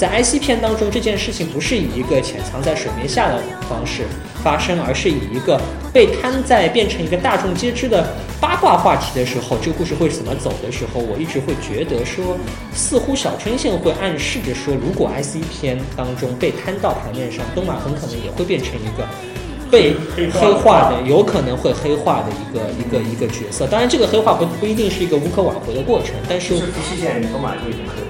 [0.00, 3.38] 在 IC 片当中这件事情不是以一个潜藏在水面下的
[3.68, 4.04] 方式
[4.42, 5.60] 发生，而是以一个
[5.92, 8.08] 被摊在变成一个大众皆知的
[8.40, 12.38] 八卦话题的时候，这个故事会怎么走的时候，我一直会觉得说，
[12.72, 19.06] 似乎小春线会暗示着说，如果 IC 片当中被摊到台面上，东马很可能也会变成一个。
[19.70, 19.94] 被
[20.32, 23.68] 黑化的，有可能会黑化的一个一个一个角色。
[23.68, 26.10] 当然，这个黑化不不一定是一个无可挽回的过程。
[26.28, 28.02] 但是，福气线东马就已经黑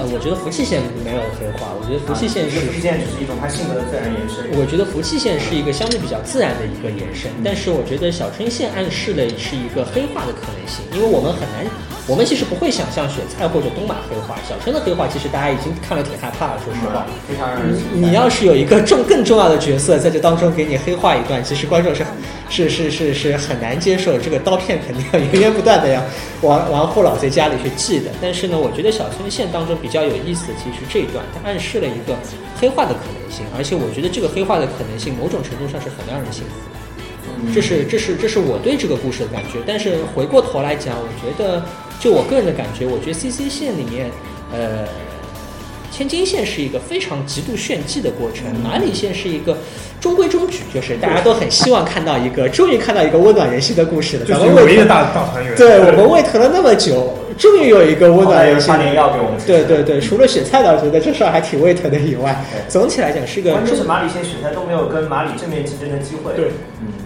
[0.00, 1.76] 呃，我觉得福气线没有黑化。
[1.76, 4.48] 我觉得福气线是福气线只是一种他性格的自然延伸。
[4.56, 7.30] 我觉得福气线是一个相对比较自然的一个延伸。
[7.44, 11.68] 但是，我觉得小春线暗示的是一个黑化的可能性，因为我们很难。
[12.06, 16.60] 我们其实不会想象雪菜或者东马黑化，小春的黑化其实大家已经看了挺害怕了。
[16.64, 17.78] 说实话，非常让人。
[17.94, 22.04] 你要是有一个重更重要的角色在这当中给你黑化一段，其实观众是
[22.48, 24.18] 是是是是很难接受。
[24.18, 26.02] 这个刀片肯定要源源不断的要
[26.40, 28.10] 往往后老在家里去寄的。
[28.20, 32.16] 但是呢，我觉得小春线当中比较有意思的，其实这一段它暗示了一个
[32.58, 37.54] 黑化的可能性，而且我觉得这个黑化的可能性某种程度上是很让人信服的。
[37.54, 39.60] 这是这是这是我对这个故事的感觉。
[39.64, 41.62] 但是回过头来讲，我觉得。
[42.00, 44.10] 就我个人的感觉，我觉得 C C 线里面，
[44.50, 44.88] 呃，
[45.92, 49.58] 千金线是一个非常极度炫技的过程，马里线是一个
[50.00, 54.24] 中规中矩，就是大家都很希望看到一个，终于看到一个温暖人心的故事了。
[54.24, 55.54] 就是唯一的大大团圆。
[55.56, 58.72] 对我们胃疼了那么久，终于有一个温暖人心。
[58.74, 59.40] 的药给我们。
[59.46, 62.36] 对对对，除了雪菜倒觉得这事儿还挺胃疼的以外，
[62.68, 63.50] 总体来讲是个。
[63.52, 66.34] 关键是马里线雪菜都没有跟马里正面竞争的机会。
[66.36, 66.50] 对。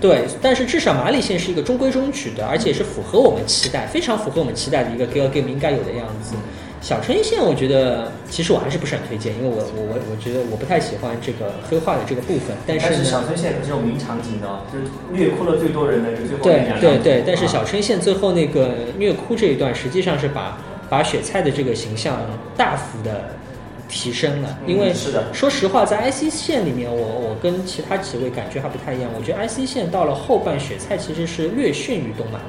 [0.01, 6.35] 对，但是至少马里线是一个中规中矩的，而且是符合我们期待，非常符合我们期待的一个 Gal Game 应该有的样子。
[6.85, 12.55] 小春线，我觉得其实我还是不是很推荐，因为我我我我觉得我不太喜欢这个黑化的这个部分。
[12.67, 20.59] 但是小春线可是有名场景的，就是虐哭了最多人的最后对对对，但是小春线最后那个虐哭这一段，实际上是把
[20.91, 22.21] 把雪菜的这个形象
[22.55, 23.31] 大幅的。
[23.87, 29.11] 提升了，因为是的说实话，在 IC 线里面，我我跟其他几位感觉还不太一样。
[29.17, 32.49] 我觉得 IC 线到了后半，雪菜其实是略逊于动漫的。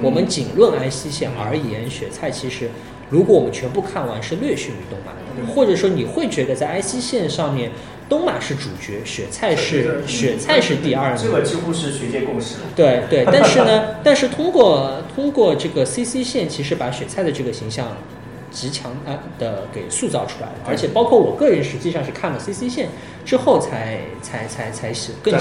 [0.00, 2.70] 我们仅论 IC 线而言，雪菜其实
[3.10, 5.18] 如果我们全部看完，是略逊于东马的。
[5.54, 7.70] 或者说，你会觉得在 IC 线上面，
[8.08, 11.14] 东马是主角，雪菜是雪菜是第二。
[11.16, 12.56] 这个几乎是学界共识。
[12.74, 17.88] 对对，但是呢， 但是通过通过这个 CC 线，其实把雪菜的这个形象。
[18.56, 22.88] 极强啊的给塑造出来了，而且包括我个人实际上是看了 CC 线
[23.22, 25.38] 之后才才才才是更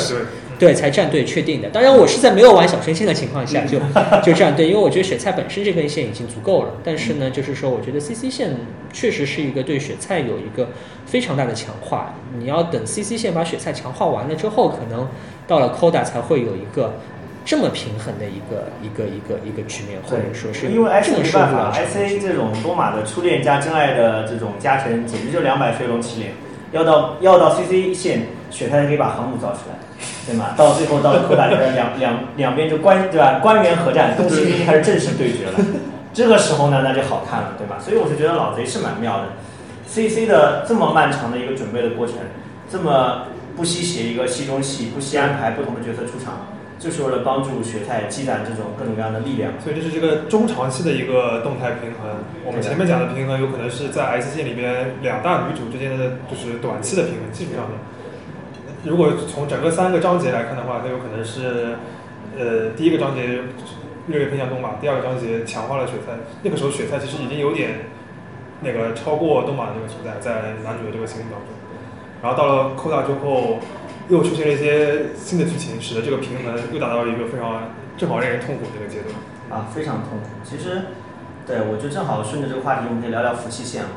[0.59, 1.69] 对才站队确定的。
[1.69, 3.79] 当然我是在没有玩小春线的情况下就
[4.21, 6.73] 就站队，因为我觉得雪菜本身这根线已经足够了。
[6.83, 8.53] 但是呢，就是说我觉得 CC 线
[8.91, 10.69] 确实是一个对雪菜有一个
[11.05, 12.15] 非常大的强化。
[12.37, 15.07] 你要等 CC 线把雪菜强化完了之后，可能
[15.47, 16.95] 到了 Koda 才会有一个。
[17.45, 26.34] 这么平衡的一个一个一个一个局面，或者说是因为 IC 没办法，S A 这种多马的初恋加真爱的这种加成，简直就两百飞龙起脸。
[26.72, 29.75] 要到要到 CC 线，雪才可以把航母造出来，
[30.25, 30.47] 对吗？
[30.57, 33.39] 到最后到了扣打两两两边就官对吧？
[33.41, 35.53] 官员合战，东西兵开始正式对决了。
[36.11, 37.78] 这个时候呢，那就好看了，对吧？
[37.79, 39.25] 所以我是觉得老贼是蛮妙的。
[39.88, 42.16] CC 的这么漫长的一个准备的过程，
[42.69, 46.34] 这么不惜写一个戏中戏，不惜安排不同的角色出场。
[46.77, 52.11] 就是为了帮助雪菜积攒这种各种各样的力量，所以这是这个中长期的一个动态平衡。
[52.45, 57.79] 我们前面讲的平衡，有可能是在 S 线里边两大女主之间的就是短期的平衡，技术上面。
[58.83, 61.75] 如果从整个三个章节来看的话，它有可能是，
[62.37, 63.23] 呃，第一个章节
[64.07, 66.11] 略略偏向东马，第二个章节强化了雪菜。
[66.43, 67.71] 那个时候雪菜其实已经有点
[68.61, 71.49] 那个超过东马的那个存在，在男主的这个心目当中。
[72.21, 73.59] 然后到了扣大之后。
[74.09, 79.13] 又出现了一些新的剧情，使得这个平衡又达到了一个非常正好让人痛苦的一个阶段。
[79.49, 80.28] 啊，非常痛苦。
[80.43, 80.81] 其实，
[81.46, 83.90] 对我就正好顺着这个话题，我们可以聊聊服气线啊。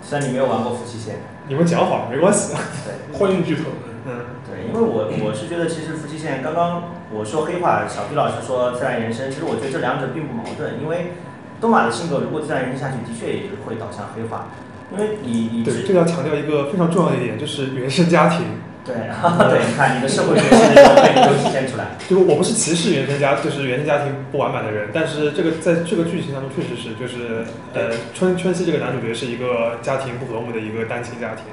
[0.00, 1.16] 虽然你没有玩过服气线，
[1.48, 2.54] 你们讲好了，没关系。
[2.84, 3.62] 对，欢迎剧透。
[4.06, 10.80] 嗯，对，因为我我是觉得，其实服气线刚刚我说黑化，小皮老师说自然延伸，其实我觉得这两者并不矛盾。
[10.80, 11.12] 因为
[11.60, 14.48] 东马的性格如果自然延伸下去，的确也会导向黑化。
[14.92, 18.46] 因为你你对，这要强调一个非常重要的一点，就是原生家庭。
[18.84, 18.94] 对，
[19.48, 21.96] 对，你看你的社会学都体现出来。
[22.06, 31.44] 就我不是歧视原生家，就是原生家庭不完满的人，但是这个在这个剧情当中确实是，就是呃，春春熙这个男主角是一个家庭不和睦的一个单亲家庭，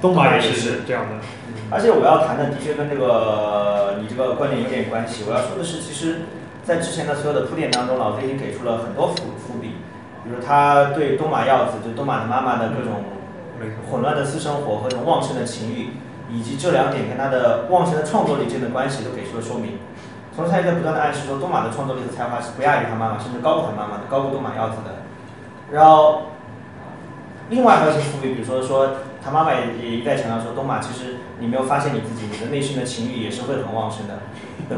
[0.00, 1.16] 东马也是这样的。
[1.70, 5.24] 而且我要谈的的确跟这个你这个观点有点关系。
[5.28, 6.22] 我要说的是，其实，
[6.64, 9.74] 在之前的所有的铺垫当中，老子已经给出了很多伏伏笔，
[10.24, 13.02] 比如他对东马耀子，就东马的妈妈的各种
[13.90, 15.88] 混乱的私生活和这种旺盛的情欲。
[16.30, 19.78] 以及这两点跟他的旺盛的创作力之间的关系都给出了说明。
[20.36, 25.02] 同时，他也在不断的暗示说，东马的创作力和才华是不亚于他妈妈，甚至高过他妈妈的，高过东马耀子的。
[25.72, 26.22] 然后，
[27.50, 28.90] 另外还有一些伏笔，比如说说
[29.24, 34.14] 他妈妈也也一再强调说，东马其实你没有发现你自己，你的内心的情欲也是会很旺盛的。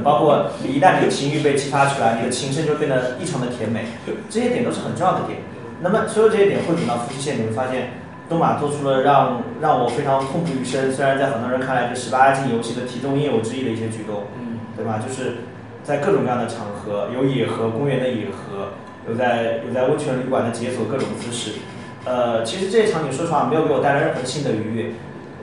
[0.05, 3.85] 包括你一旦你的情欲被激发出来，你的情声就变得异常的甜美，
[4.31, 5.41] 这些点都是很重要的点。
[5.81, 8.00] 那么所有这些点汇总到夫妻线，你会发现
[8.31, 15.03] 东马做出了让让我非常痛不欲生，虽然在很多人看来是十八禁游戏的题中应有之义的一些举动，嗯，对吧？
[15.05, 15.39] 就是
[15.83, 18.69] 在各种各样的场合，有野河公园的野河，
[19.09, 21.59] 有在有在温泉旅馆的解锁各种姿势。
[22.05, 24.93] 呃，其实这些场景说实话没有给我带来任何新的愉悦，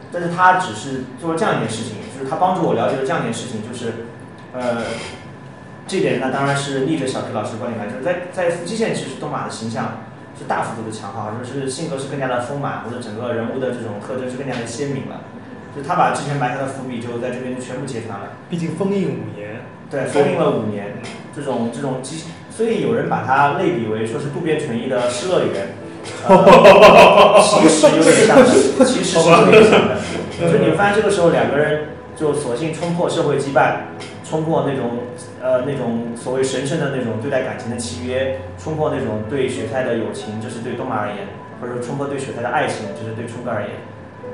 [0.10, 3.92] 但是他只是做了这样一件事情，就是他帮助我了解了这样一件事情，就是
[4.54, 4.82] 呃，
[5.86, 10.04] 这点呢当然是逆着小皮老师的观点来，就是在在夫妻线其实东马的形象
[10.38, 15.22] 是大幅度的强化，就是性格是更加的丰满，或者整个人物的这种特征是更加的鲜明了。
[15.76, 18.28] 就他把之前埋下的伏笔就在这边就全部揭穿了。
[18.50, 20.98] 毕竟封印五年，对，封印了五年，
[21.36, 25.68] 这种这种机，所以有人把它类比为说是渡边淳一的《失乐园
[26.34, 29.98] 》呃，其实有点像的，其实是有点像的。
[30.40, 33.78] 就你发现这个时候两个人就索性冲破社会羁绊，
[34.28, 34.90] 冲破那种
[35.42, 41.28] 呃那种所谓神圣的那种对待感情的契约，冲破那种对雪菜的友情，就是对东马而言，
[41.62, 43.72] 或者说冲破对雪菜的爱情，就是对冲哥而言，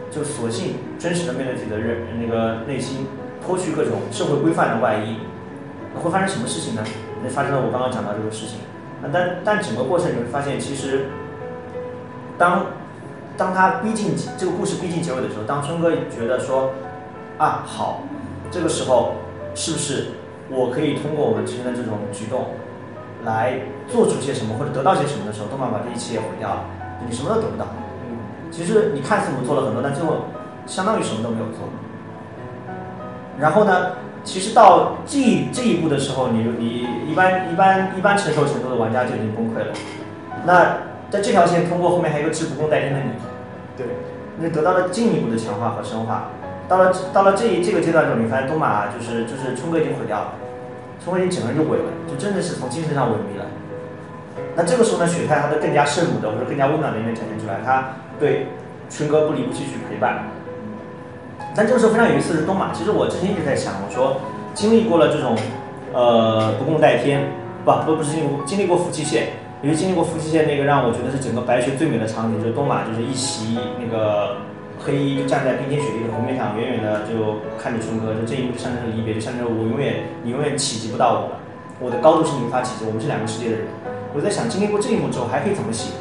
[0.09, 3.05] 就索性真实的面对自己的人那个内心，
[3.45, 5.17] 脱去各种社会规范的外衣，
[6.01, 6.83] 会发生什么事情呢？
[7.23, 8.57] 那发生了我刚刚讲到这个事情。
[9.01, 11.05] 那，但但整个过程你会发现，其实
[12.37, 12.65] 当
[13.37, 16.71] 当他逼近这个故事逼近结尾的时候，当春哥觉得说
[17.37, 18.01] 啊好，
[18.49, 19.15] 这个时候
[19.55, 20.07] 是不是
[20.49, 22.47] 我可以通过我们之间的这种举动
[23.23, 26.65] 来做出些什么或者得到些什么的时候，动漫把这一切也毁掉了，
[27.07, 27.67] 你什么都得不到。
[28.51, 30.25] 其实你看似我们做了很多，但最后
[30.67, 31.67] 相当于什么都没有做。
[33.39, 39.73] 然后呢，其实到这这一步的时候，你你一般一般一般承受程度的玩家就已经崩溃了。
[40.45, 40.77] 那
[41.09, 43.09] 在这条线通过后面还有一个志不共戴天的你，
[43.75, 43.87] 对，
[44.37, 46.29] 那得到了进一步的强化和深化。
[46.67, 50.33] 到了到了这一这个阶段之后，你发现东马就是就是冲哥已经毁掉了，
[51.03, 53.45] 冲哥已经整个人就毁了，就真的是从精神上萎靡了。
[54.55, 57.89] 那这个时候呢，雪太他的更加圣母的或者更加温暖的一面展现出来，他
[58.19, 58.47] 对
[58.89, 60.25] 春哥不离不弃去陪伴。
[61.55, 64.21] 但这个时候非常有意思的是东马，其实我之前一直在想，我说
[64.53, 65.35] 经历过了这种
[65.93, 67.27] 呃不共戴天，
[67.65, 69.27] 不不不是经历经历过夫妻线，
[69.61, 74.37] 也是经历过夫妻线那个让我觉得是整个白雪最美的场景，就是东马就是一袭那个
[74.85, 81.39] 黑衣站在冰天雪地的湖面上，远远的就看着春哥，就这一幕象征着离别，就象征着我永远你永远企及不到我，
[81.79, 83.67] 我的高度是你无法企及，我们是两个世界的人。
[84.13, 85.91] 我在想经历过这一幕之后还可以怎么写？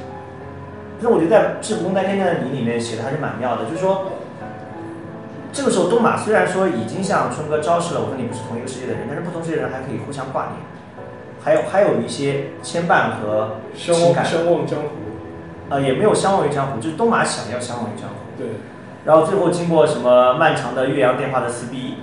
[1.00, 4.06] 但是我觉得在《志不共戴天的你》里面写的还是蛮妙的，就是说。
[5.54, 10.56] 这个时候，东马虽然说已经向春哥昭示了我和你不是同一个世界的人，但是不同世界的人还可以互相挂念，
[11.44, 14.88] 还有还有一些牵绊和情感，相忘江湖，
[15.68, 18.14] 呃，也没有相忘于江湖，就是东马想要相忘于江湖。
[18.42, 18.50] 对，
[19.04, 21.94] 然后最后经过什么漫长的岳阳电话的撕逼，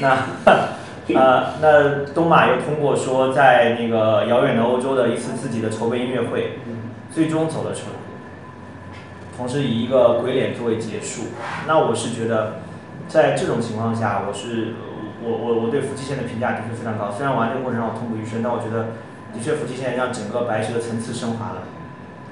[0.00, 0.16] 那
[1.14, 6.58] 呃那东马又通过说在那个遥远的欧洲的一次自己的筹备音乐会，
[7.10, 7.96] 最终走了出来，
[9.36, 11.28] 同时以一个鬼脸作为结束。
[11.66, 12.54] 那我是觉得，
[13.06, 14.74] 在这种情况下，我是
[15.22, 17.10] 我我我对福气线的评价的确非常高。
[17.10, 18.86] 虽然玩这个过程让我痛不欲生，但我觉得
[19.32, 21.62] 的确福气线让整个白蛇的层次升华了。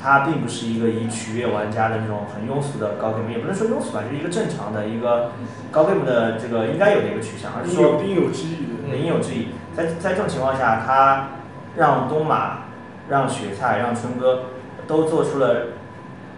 [0.05, 5.33] 它并不是一个以取悦玩家的那种很庸俗的高 game，也不能说庸俗吧，就是一个正常的一个
[5.71, 8.95] 高 game 的这个应该有的一个取向，而是说应有之义的。
[8.95, 9.49] 应有之义。
[9.75, 11.31] 在在这种情况下，他
[11.75, 12.65] 让东马、
[13.09, 14.43] 让雪菜、让春哥
[14.87, 15.69] 都做出了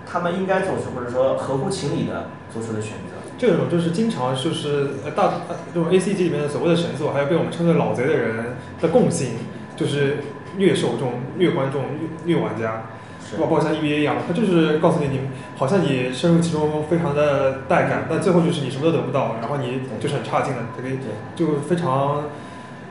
[0.06, 3.16] 他们应该做出或者说合乎情理的做出的选择。
[3.37, 9.32] 这种就是经常就是呃大呃这种 A C G 里面的所谓的神作，还有被我们称作老贼的人的共性，
[9.75, 10.18] 就是
[10.56, 12.80] 虐受众、虐观众、虐虐玩家。
[13.28, 15.21] 是包括像 EVA 一样，他就是告诉你，你
[15.56, 20.99] 好像你深入其中，非常的带感，但最后就是你什么都得不到，然后你就是很差劲的，这个对。
[21.35, 22.25] 就非常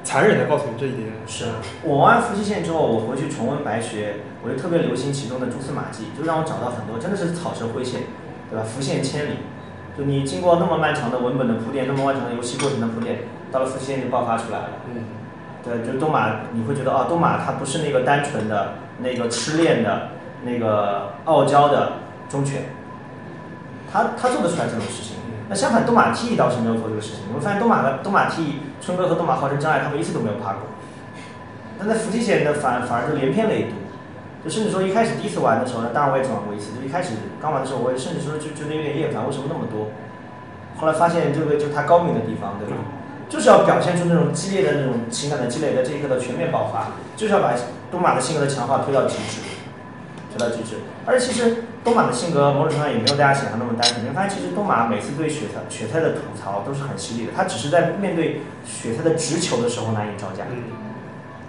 [0.04, 1.08] 残忍的告诉你这一点。
[1.26, 1.46] 是
[1.84, 8.02] 我玩完伏羲线之后，我回去重温白学，我就特别留心其中的蛛丝马迹，就让我找到很多真的是草蛇灰线，
[8.50, 8.64] 对吧？
[8.64, 9.38] 浮现千里，
[9.98, 13.20] 就你经过那么漫长的文本的铺垫，那么漫长的游戏过程的铺垫，
[13.52, 14.70] 到了伏羲线就爆发出来了。
[14.94, 15.02] 嗯，
[15.64, 20.10] 对，就东马，你会觉得啊，东马他不是那个单纯的、那个痴恋的、
[20.46, 21.94] 那个傲娇的
[22.30, 22.70] 忠犬，
[23.92, 25.18] 他他做得出来这种事情。
[25.50, 27.20] 那相反，东马 T 倒是没有做这个事情。
[27.28, 30.62] 你会发现东马的东马 T 春哥和东马号称真爱，他们一次都没有趴过。
[31.78, 39.90] 但在伏击线呢，反反而就连篇累牍，就甚至说一开始第一次玩的时候呢，当然我也只玩过一次，就一开始刚玩的时候，我也甚至说就觉得有点厌烦，为什么那么多？
[40.78, 42.76] 后来发现这个就是他高明的地方，对吧？
[43.28, 47.54] 就是要表现出那种激烈的那种情感的积累，在这一刻的全面爆发，就是要把
[47.92, 49.42] 东马的性格的强化推到极致。
[50.36, 50.78] 雪菜巨制。
[51.06, 54.04] 而且其实东马的性格某种程度上也没有大家想象那么单纯。
[54.04, 60.44] 你会发现，其实东马每次对雪菜雪菜的吐槽都是很犀利的，他只是在面对雪菜的直球的时候难以招架。
[60.52, 60.64] 嗯，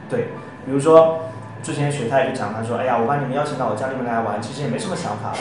[0.08, 0.28] 对，
[0.64, 1.20] 比如说
[1.62, 5.38] 之前雪菜就讲，他说：“哎呀，我把你们邀请到我家里面来玩，其实也没什么想法了。”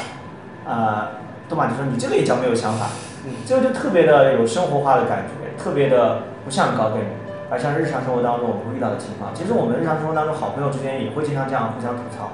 [0.65, 1.07] 呃，
[1.47, 2.87] 东马就说：“你这个也叫没有想法。”
[3.27, 7.17] 嗯这个就特别的有生活化的感觉，特别的不像高 game，
[7.49, 9.33] 而像日常生活当中我们会遇到的情况。
[9.33, 12.33] 其实我们日常生活当中，好朋友之间也会经常这样互相吐槽。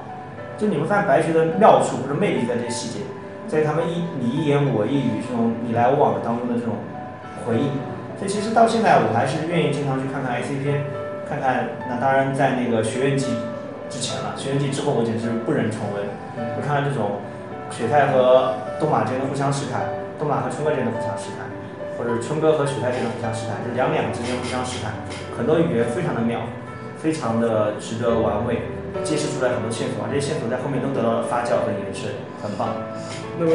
[0.62, 3.02] 就你会发现白学的妙处或者魅力在这些细节，
[3.50, 6.78] 在他们一你一言我一语这种你来我往的当中的这种
[7.42, 7.66] 回应。
[8.14, 10.86] 所以其实到现在我还是愿意经常去看看 IC 片，
[11.28, 13.34] 看看那当然在那个学院季
[13.90, 16.06] 之前了，学院季之后我简直不忍重温。
[16.54, 17.18] 就看看这种
[17.74, 19.82] 雪菜和东马之间的互相试探，
[20.14, 21.42] 东马和春哥之间的互相试探，
[21.98, 24.94] 或者春哥和雪菜之间的互相试探，就两两之间互相试探，
[25.34, 26.38] 很多语言非常的妙，
[27.02, 28.62] 非常的值得玩味，
[29.00, 32.12] 揭示出来很多线索，而这些线索在后面都得到了发酵和延伸，
[32.44, 32.76] 很棒。
[33.40, 33.52] 那么，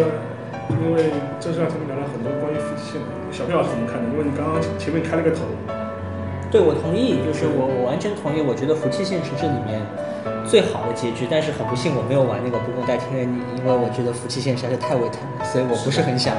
[0.81, 4.09] 因为这是让他们聊了很多关于福气线的，小票是怎么看的？
[4.09, 5.45] 因为你刚刚前面开了个头，
[6.49, 8.41] 对，我同意，就是我我完全同意。
[8.41, 9.79] 我觉得福气线是这里面
[10.43, 16.33] 最好的结局，但是很不幸我没有玩那个不共戴天的你，因为我觉得福气线实在是太胃疼了，所以我不是很想。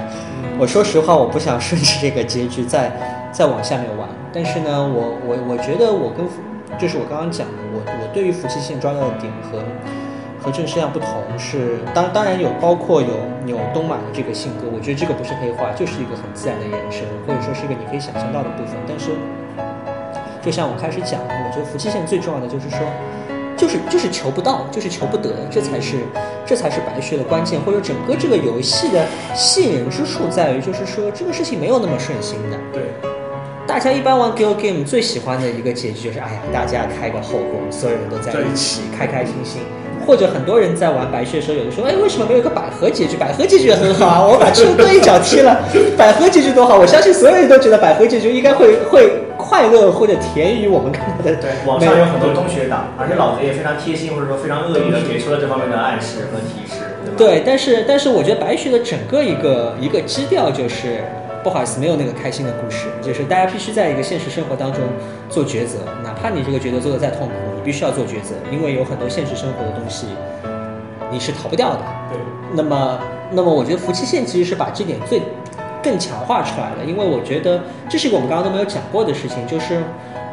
[0.58, 2.90] 我说实话，我不想顺着这个结局再
[3.30, 4.08] 再往下面玩。
[4.32, 6.42] 但是呢，我我我觉得我跟福
[6.78, 9.58] 就是我刚刚讲的，我我对于福气线抓到的点和
[10.40, 13.08] 和正式样不同是，当当然有包括有
[13.46, 18.76] 有东马的这个性格，我觉得这个不是黑化，就是一个很自然的延伸，或者说是一个你可以想象到的部分。
[18.86, 19.10] 但是
[20.40, 22.78] 就像我开始讲的，我觉得福气线最重要的就是说，
[23.56, 25.96] 就是就是求不到，就是求不得，这才是
[26.46, 29.04] 这才是白学的关键，或者整个这个游戏的
[29.34, 32.56] 吸引人之处在于，就是说这个事情没有那么顺心的。
[32.72, 32.82] 对，
[33.68, 39.60] 大家一般玩 Gal Game 最喜欢的一个结局就是，哎呀，大家开个后宫，所有人都在一起，开开心心。
[40.06, 43.14] 或者很多人在玩白血的时候，有的时候，哎，为什么没有一个百合结局？
[43.18, 45.60] 百合结局也很好啊，我把春哥一脚踢了，
[45.98, 46.78] 百合结局多好！
[46.78, 51.36] 我相信所有人都觉得百合结局应该会会快乐或者甜于我们看到的。
[51.36, 57.16] 对，网上有很多东学党，而且老子也非常贴心或者说非常恶意的给出了这方面的暗示和提示，对吧？
[57.18, 61.04] 对，但是但是我觉得白雪的整个一个一个基调就是，
[61.42, 64.82] 不好意思，没有那个开心的故事，就是大家必须在一个现实生活当中
[65.30, 70.06] 做抉择，哪怕你这个抉择做的再痛苦，你必须要做抉择，因为有很多现实生活的东西
[71.10, 71.80] 你是逃不掉的。
[72.10, 72.18] 对，
[72.54, 72.98] 那么，
[73.30, 75.22] 那么我觉得夫妻线其实是把这点最
[75.82, 79.82] 更强化出来了，因为我觉得这是一个我们刚刚都没有讲过的事情，就是，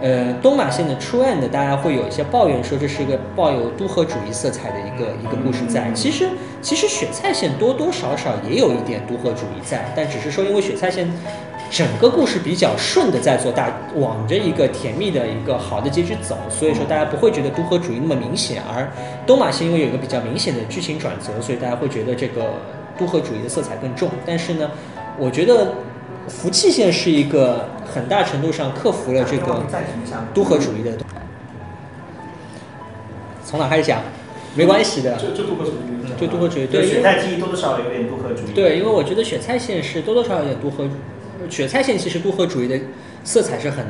[0.05, 6.29] 呃，东马线的出 end 大家会有一些抱怨说这是一个抱有都合主义色彩的一个一个故事在，其实
[6.61, 11.11] 其实雪菜线多多少少也有一点都合主义在，但只是说因为雪菜线。
[11.71, 18.87] 整个故事比较顺的在做大，往着一个甜蜜的一个好的结局走，所以说大家不会觉得都合主义那么明显，而
[19.25, 22.53] 东马线因为有一个比较明显的剧情转折，所以大家会觉得这个
[22.99, 24.07] 都合主义的色彩更重。
[24.27, 24.69] 但是呢，
[25.17, 25.73] 我觉得
[26.27, 30.25] 福气线是一个很大程度上克服了这个暂停一下。
[30.33, 30.91] 都合主义的。
[33.43, 34.01] 从哪开始讲？
[34.57, 35.75] 没关系的，就就都合主义
[36.17, 36.65] 就都合主义。
[36.65, 38.53] 对，对雪菜记忆多多少少有点都合主义。
[38.55, 40.87] 对，因为我觉得雪菜线是多多少少有点多合，
[41.49, 42.79] 雪菜线其实多合主义的
[43.25, 43.85] 色彩是很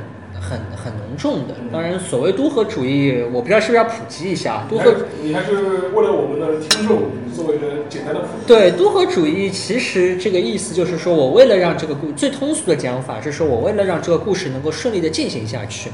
[0.48, 1.56] 很很浓重的。
[1.72, 4.68] 当然，所谓都合主义，我不知道是不是要普及一下。
[4.70, 5.56] 都合你还是
[5.94, 8.46] 为了我们的听众做一个简单的普及。
[8.46, 15.90] 对都合主义，其实这个意思就是说我为了让这个故最通俗的讲法是说我为了让这个故事能够顺利的进行下去，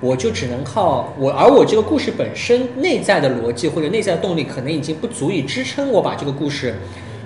[0.00, 6.74] 我就只能靠我，而我这个故事本身内在的逻辑或者内在的动力可能已经不足以支撑我把这个故事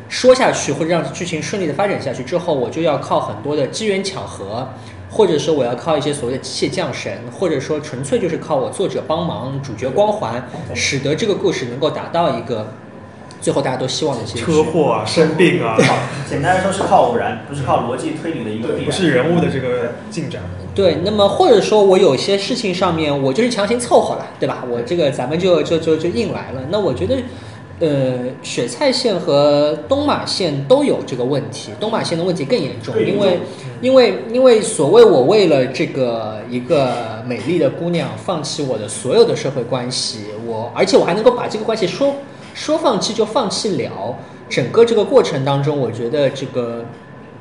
[0.08, 4.68] 说下去，或者让剧情顺利的发展下去之后，我就要靠很多的机缘巧合，
[5.14, 10.44] 或者说我要靠一些所谓的机械降神，或者说纯粹就是靠我作者帮忙、主角光环，
[10.74, 12.66] 使得这个故事能够达到一个
[13.40, 14.40] 最后大家都希望的结局。
[14.44, 15.76] 车祸啊、生病啊，
[16.28, 18.84] 简单来说是靠偶然，不是靠逻辑推理的一个必然。
[18.84, 20.42] 不是人物的这个进展。
[20.74, 24.64] 对，那么或者说我有些事情上面我就是强行凑合了，对吧？
[24.68, 26.62] 我这个咱们就就就就硬来了。
[26.70, 27.16] 那我觉得，
[27.80, 33.40] 呃，雪菜线和东马线都有这个问题，东马线的问题更严重，因为
[33.80, 42.14] 因为因为所谓我为了这个一个美丽的姑娘放弃我的所有的社会关系，我而且我还能够把这个关系说
[42.54, 44.16] 说放弃就放弃了，
[44.48, 46.84] 整个这个过程当中，我觉得这个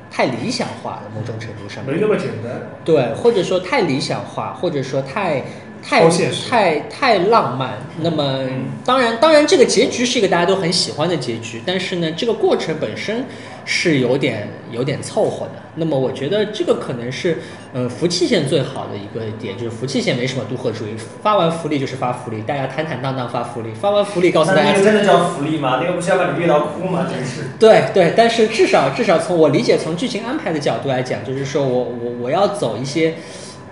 [0.10, 2.52] 太理想化了，某种程度上面没那么简单。
[2.84, 5.44] 对，或者说太理想化，或者说太
[5.84, 6.10] 太
[6.50, 7.74] 太太浪漫。
[8.02, 8.40] 那么
[8.86, 13.26] 当然，当然这个结局是一个大家都很喜欢的结局，但是呢，这个过程本身
[13.66, 15.52] 是有点有点凑合的。
[15.76, 17.40] 那么我觉得这个可能是，
[17.74, 20.90] 呃，福气线最好的一个点，就是福气线没什么渡河主义，
[21.24, 25.80] 发完福利就是发福利，大家坦坦荡荡发福利，发完福利告诉大家那那个真的叫福利吗？
[25.82, 27.08] 那个不是要把你虐到哭吗？
[27.10, 27.50] 真是。
[27.60, 33.16] 对对，但是至少至少从我理解，从剧情安排的角度来讲，就是说我我我要走一些，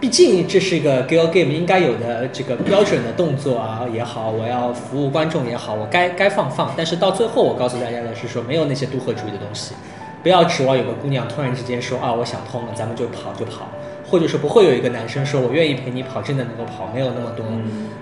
[0.01, 6.73] 毕竟这是一个 gal game 应该有的这个标准的动作啊也好，我要服务观众也好，我该该放放。
[6.75, 9.75] 但是到最后，我告诉大家的是说，没有那些都合主义的东西，
[10.23, 13.69] 不要指望有个姑娘突然之间说啊，我想通了，咱们就跑就跑，
[14.09, 17.45] 或者说不会有一个男生说我愿意陪你跑，真的能够跑，没有那么多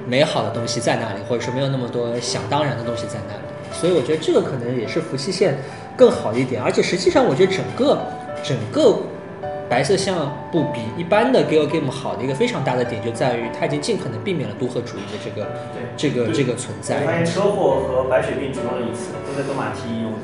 [0.07, 3.41] 美好的东西在那里，或者说没有那么多想当然的东西在那里。
[3.73, 5.57] 所以我觉得这个可能也是伏羲线
[5.97, 7.99] 更好一点，而且实际上我觉得整个
[8.41, 8.97] 整个
[9.69, 15.47] 白色相不比一般的 gal game 好的一个非常大的点就在于它已经尽可能避免了都合主义的这个
[15.95, 17.01] 这个这个存我在。
[17.05, 20.17] 发现车祸和白血病只用了一次，都在东马 T 用的。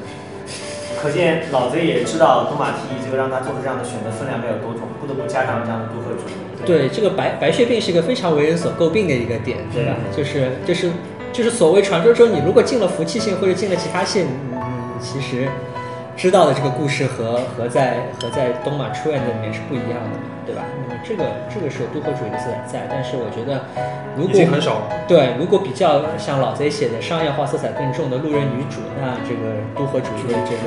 [0.98, 6.34] 可见老贼也知道东马 T 这个让他做出这样的选择分量该有多重，不得不加上这样的都合主义。
[6.66, 9.94] 对，这个白白血病是一个非常为人所诟病的一个点，对吧？
[10.16, 10.90] 就是就是
[11.32, 15.48] 就是所谓传说中，你如果进了服气线或者进了其他线，你你其实
[16.16, 20.64] 知道的这个故事和和在和在东马出院的里面是不一样的嘛，对吧？
[20.88, 23.62] 那么这个这个是有都合主义的色彩在，但是我觉得
[24.16, 24.88] 如已果经很少了。
[25.08, 30.64] 对，如果比较像老贼写的商业化色彩更重的路人女主，那这个都合主义的这个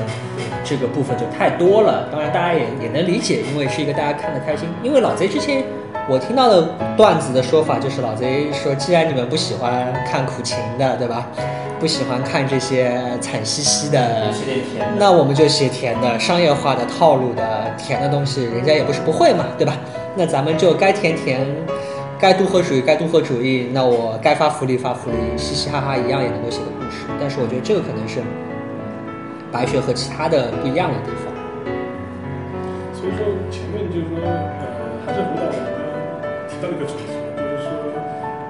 [0.62, 2.08] 这个部分就太多了。
[2.12, 4.68] 当然，大家也也能理解，因为是一个大家看得开心。
[4.82, 5.64] 因为老贼之前
[6.08, 11.26] 我听到的段子的说法就是，老贼说，既然你们不喜欢看苦情的，对吧？
[11.78, 14.32] 不喜欢看这些惨兮兮的，
[14.98, 19.76] 那我们就写甜的、商业化的、套路的、甜的东西，人家也不是不会嘛，对吧？
[20.16, 21.46] 那咱们就该甜甜，
[22.18, 27.04] 该都合主义该都合主义，那我该发福利发福利，嘻嘻哈哈一样也能够写个故事。
[27.20, 28.20] 但是我觉得这个可能是
[29.52, 31.32] 白雪和其他的不一样的地方。
[32.94, 35.52] 所以说前面就是说，呃，还是回到
[36.60, 37.70] 到一个主题，就是说，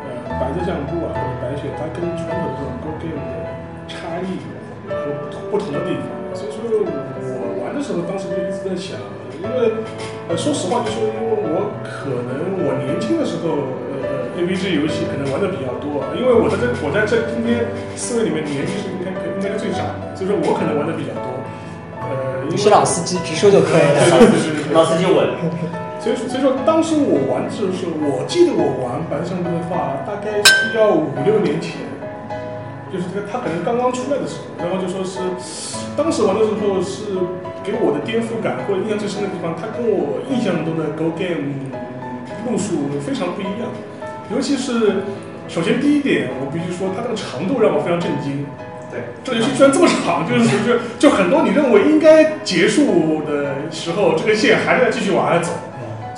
[0.05, 3.45] 呃，白色相簿啊，或者白雪，它跟传统的这种 Go Game 的
[3.87, 4.41] 差异
[4.89, 6.09] 和不不同的地方。
[6.33, 8.97] 所以说我玩的时候，当时就一直在想，
[9.37, 9.73] 因为
[10.29, 21.29] 呃，说实话，就说因为我可能我年轻的时候，呃，AVG 游戏可能玩的比较多，因为我在这我在这今天四位里面年纪是应该应该是最长的，所以说我可能玩的比较多。
[22.01, 24.01] 呃，因为老司机，直说就可以了。
[24.73, 25.29] 老司机稳，
[25.99, 31.75] 所以，所以说当时我玩的时候，我记得我玩白色相簿的话，大概是要五六年前，
[32.93, 35.19] 就是这个它可能刚刚出来的时候，然后就说是
[35.97, 37.19] 当时玩的时候是
[37.67, 41.75] 给我的颠覆感或者印象最深的地方，它跟我印象中的 Go Game
[42.47, 43.67] 路数非常不一样，
[44.31, 45.03] 尤其是
[45.49, 48.47] 首先第一点，我必须说它这个长度让我非常震惊。
[48.89, 55.51] 对，这个游戏居然这么长，就是就就很多你认为应该结束的时候，这个线还在继续往下走。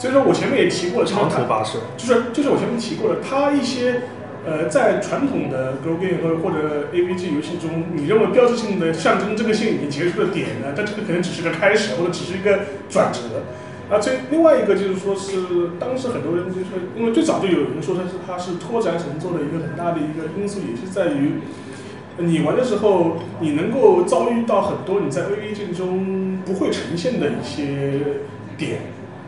[0.01, 4.01] 所以说我前面也提过了，长途跋涉，就是就是我前面提过了，它一些
[4.47, 13.45] 呃在传统的 g r o game 或或者 AVG 游戏中，你认为标志性的象征这个线已经结束的点呢，但这个可能只是个开始，或者只是一个转折。
[13.93, 21.43] 啊，最另外一个就是说是当时很多人就是因为最早就有人说它是它是拓展神作的一个很大的一个因素，也是在于。
[22.19, 28.01] 你玩的时候，你能够遭遇到很多你在 AVG 中不会呈现的一些
[28.59, 28.81] 点，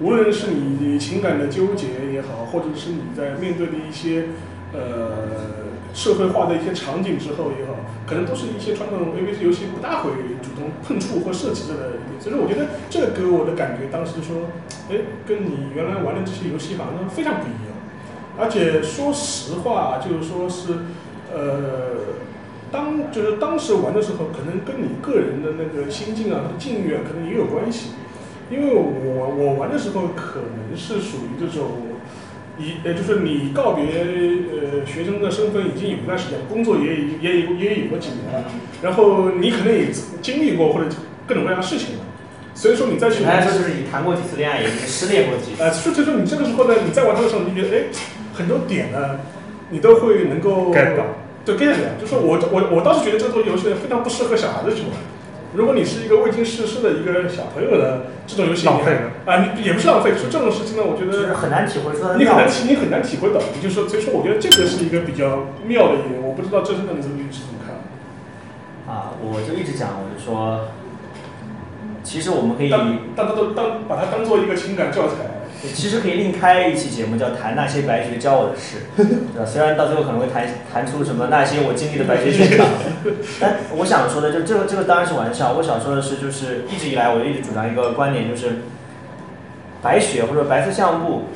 [0.02, 4.24] 无论是你情感的纠结也好，或者是你在面对的一些
[4.72, 10.10] 呃社会化的一些场景之后也好，可能都是一些传统 AVG 游戏不大会
[10.42, 12.20] 主动碰触或涉及的一点。
[12.20, 14.48] 所以说，我觉得这个给我的感觉，当时就说，
[14.90, 17.72] 哎，跟你原来玩的这些游戏好像非常不一样。
[18.36, 20.72] 而且说实话，就是说是，
[21.32, 22.18] 呃。
[22.72, 27.90] 当就是当时玩的时候，可能跟你个人的那个心境啊、境遇啊，可能也有关系。
[28.52, 31.96] 因为我我玩的时候，可能是属于这种，
[32.58, 38.44] 一呃，就是你告别呃学生的身份已经有一段时间，工作也也也也有过几年了，
[38.82, 39.88] 然后你可能也
[40.20, 40.86] 经历过或者
[41.26, 42.04] 各种各样的事情了，
[42.54, 45.62] 所以说你再去简单来说就是你谈过几次恋爱，也失恋过几次。
[45.62, 47.84] 呃，所以说你这个时候呢，你再玩它的时候，你就觉得哎，
[48.34, 49.18] 很多点呢，
[49.70, 51.04] 你都会能够 get 到。
[51.44, 54.90] 对 get 到，就是我我我倒是觉得这种游戏非常不适合小孩子去玩。
[55.54, 62.36] 如果你是一个未经世事的一个小朋友呢这种游戏，浪费了啊，你也不是浪费，说这种事情呢，我觉就是得很难体会你很。
[62.36, 67.76] 难体你很难体会到，也就是说，所以说我觉得这个是一个比较妙的一点，我不知道这是你你是怎么看？
[68.88, 70.68] 啊，我就一直讲，我就说，
[72.02, 79.46] 其实我们可以，当当它都当把它当做一个情感教材，其实可以另开一期节目，叫谈那些白学教我的事， 对吧？
[79.46, 82.66] 虽然到最后可能会谈谈出什么那些我经历的白学现场，
[83.40, 85.52] 但我想说的就这个这个当然是玩笑。
[85.52, 88.62] 我想说的是，就是一直以来我一直主张一个观点，就是
[89.80, 91.26] 白雪或者白色相簿，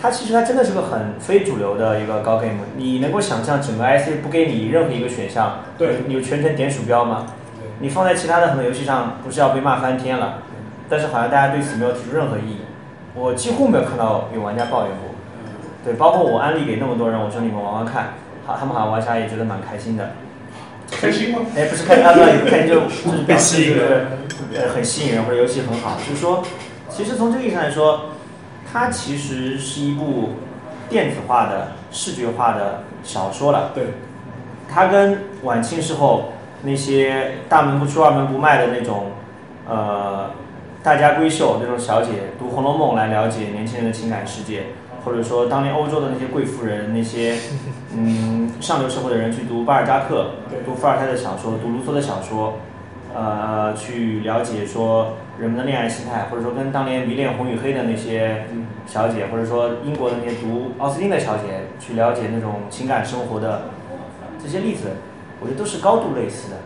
[0.00, 2.60] 它其实它真的是个很非主流的一个高 game。
[2.76, 7.26] 你能够想象整个 IC 不给你任何一个选项，对你就全程点鼠标吗？
[7.80, 10.38] 你放在其他的很多游戏上，不是要被骂翻天了？
[10.88, 12.60] 但是好像大家对此没有提出任何异议，
[13.16, 15.14] 我几乎没有看到有玩家抱怨过。
[15.84, 20.10] 对，包括我安利给那么多人，我说你们玩玩看，好，他们好像玩起来也觉得蛮开心的。
[20.90, 21.40] 开心吗？
[21.56, 24.06] 哎，不是开心，啊，不是开心就 就是表示被吸引就是
[24.54, 26.42] 呃很吸引人或者游戏很好，就是说，
[26.88, 28.06] 其实从这个意义上来说，
[28.72, 30.30] 它其实是一部
[30.88, 33.70] 电子化的视觉化的小说了。
[33.74, 33.84] 对，
[34.68, 39.12] 它跟晚清时候那些大门不出二门不迈的那种，
[39.68, 40.30] 呃，
[40.86, 44.66] 大家闺秀那种小姐读《红楼梦》来了解年轻人的情感世界，
[45.04, 47.34] 或者说当年欧洲的那些贵妇人、那些
[47.92, 50.30] 嗯上流社会的人去读巴尔扎克、
[50.64, 52.58] 读伏尔泰的小说、读卢梭的小说，
[53.12, 58.66] 呃，去了解说人们的恋爱心态，或者说跟当年迷恋红与黑的那些嗯。
[58.86, 63.62] 小姐，或者说英国的那些读奥斯汀的小姐，去了解那种情感生活的
[64.40, 64.90] 这些例子，
[65.40, 66.56] 我觉得都是高度类似的。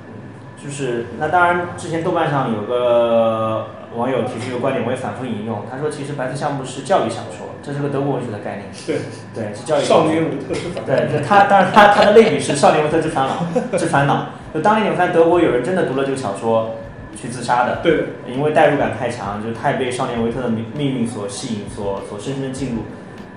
[0.63, 3.65] 就是那当然，之前豆瓣上有个
[3.97, 8.99] 网友提出一个观点，我也反复引用，他说其实白色项目是教育小说，这是个德国文学的概念，对，
[9.35, 10.05] 对，是教育小说。
[10.05, 13.47] 少年维特之反对，就他当然他他的类比是《少年维特之烦恼》
[13.79, 14.29] 之烦恼。
[14.55, 16.77] 就当年你看德国有人真的读了这个小说
[17.21, 22.83] 去自杀的，对，因为代入感太强，就太被少年维特的命命运所吸引，所所深深的进入。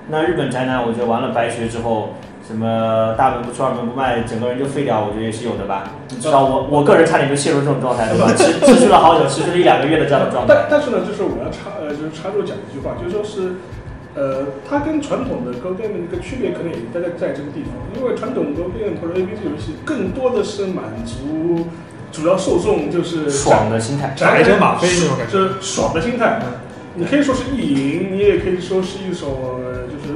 [0.09, 5.91] 那日本宅男，我觉得玩了白学之后，什么大门不出二门不迈，整个人就废掉，我觉得也是有的吧。
[6.09, 8.33] 你知道我我个人差点就陷入这种状态，对吧？
[8.35, 10.67] 持持续了好久，持续了一两个月的这样的状态但。
[10.71, 13.55] 但是呢，就是我要插呃，就是插入讲一句话，就是说是，
[14.13, 21.67] 呃，它跟传统的 Go Game 的一个区别，可能也大概在这个地方，因为传统 Go Game 或者 ABG 游戏更多的是满足
[22.11, 26.41] 主要受众就是爽的心态，宅着马飞那种感觉就是爽的心态。
[26.95, 29.62] 你可以说是意淫，你也可以说是一种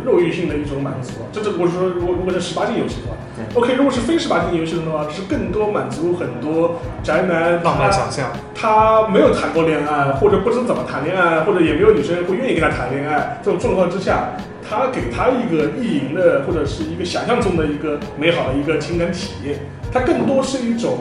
[0.08, 1.12] 肉欲性的一种满足。
[1.32, 3.18] 这这我是说，如果如果是十八禁游戏的话。
[3.36, 14.32] 对，OK，如果是非十八禁游戏的话，是更多满足很多宅男浪漫想象，他没有谈过恋爱，或者不知怎么谈恋爱，或者也没有女生会愿意跟他谈恋爱，这种状况之下，
[14.68, 19.60] 他给他一个意淫的或者是一个想象中的一个美好的一个情感体验，
[19.94, 20.98] 它更多是一种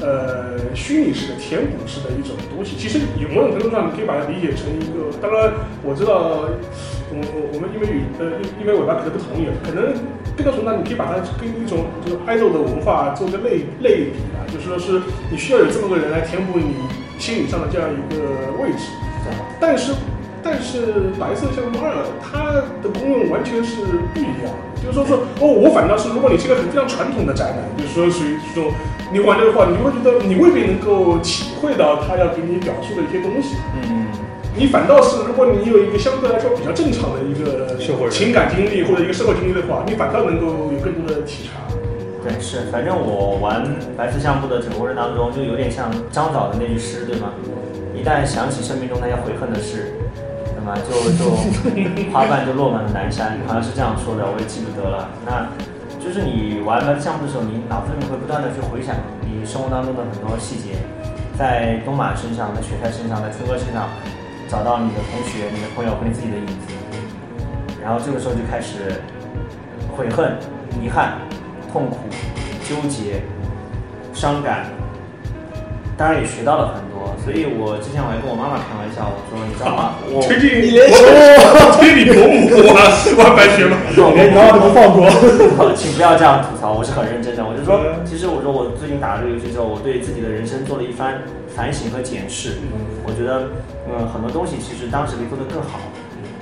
[0.00, 2.76] 呃虚拟式的、填补式的一种东西。
[2.76, 6.48] 其实有某种程度上，你可以把它理解成一个，当然我知道。
[7.12, 9.92] 我我我们因为与呃因因为尾巴可能不同意，可能
[10.38, 16.76] 更多程度上你可以把它跟一种就是 idol 的文化做个类类比吧，就是说是你需要有这么个人来填补你
[17.18, 18.94] 心理上的这样一个位置。
[19.58, 19.92] 但是
[20.42, 23.82] 但是白色相簿二它的功用完全是
[24.14, 28.72] 不一样的，就是说说哦，我反倒是如果你是一个很非常传统的宅男，就是说属于这种
[29.12, 33.56] 你玩这个话，你会觉得你未必能够体会到他要给你表述的一些东西。
[33.82, 34.06] 嗯，
[34.56, 41.60] 你反倒是，如果你有一个相对来说比较正常的一个社会情感经历或者一个社会经历的话，你反倒能够有更多的体察。
[42.22, 43.64] 对，是，反正我玩
[43.96, 47.32] 白色相簿的整个过程当中，就有点像张导的那句诗，对吗？
[47.94, 49.92] 一旦想起生命中那些悔恨的事，
[50.60, 50.76] 对吗？
[50.84, 55.08] 就就花瓣就落满了南山，好像是这样说的，我也记不得了。
[55.24, 55.48] 那
[55.98, 58.94] 就是你玩白色相簿的时候，你脑子里会不断的去回想
[59.24, 60.76] 你生活当中的很多细节，
[61.36, 63.88] 在东马身上，在雪菜身上，在春哥身上，
[64.48, 66.68] 找到你的同学、你的朋友和你自己的影子，
[67.82, 69.00] 然后这个时候就开始
[69.96, 70.36] 悔恨、
[70.80, 71.18] 遗憾、
[71.72, 71.96] 痛苦、
[72.68, 73.22] 纠结、
[74.12, 74.66] 伤感，
[76.00, 77.12] 当然也学到了很多。
[77.20, 80.00] 所以我之前我还跟我妈妈开玩笑，我说你知道吗？
[80.08, 83.76] 我推荐你连我推你伯母我我白学吗？
[84.00, 85.04] 我连你妈妈都 放过。
[85.76, 87.44] 请不要这样吐槽，我是很认真的。
[87.44, 87.76] 我就说，
[88.08, 91.20] 其实我说我最近打了这个游戏之后，我对自己的人生做了一番
[91.52, 92.56] 反省和检视。
[93.04, 93.52] 我觉得，
[93.84, 95.84] 嗯，很多东西其实当时可以做得更好，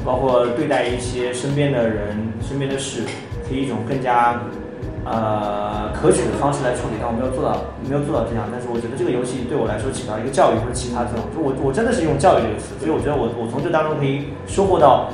[0.06, 2.14] 包括对待一些身边的人、
[2.46, 3.02] 身边的事，
[3.42, 4.38] 可以一种更加
[5.08, 7.00] 呃可取的方式来处理。
[7.00, 8.44] 但我没有做到，没有做到这样。
[8.52, 11.24] 但是我觉得这个游戏对我来说起到一个教育或者启发作用。
[11.32, 15.08] 就我我真的是用教育这个词，所以我觉得我我从这当中可以收获到。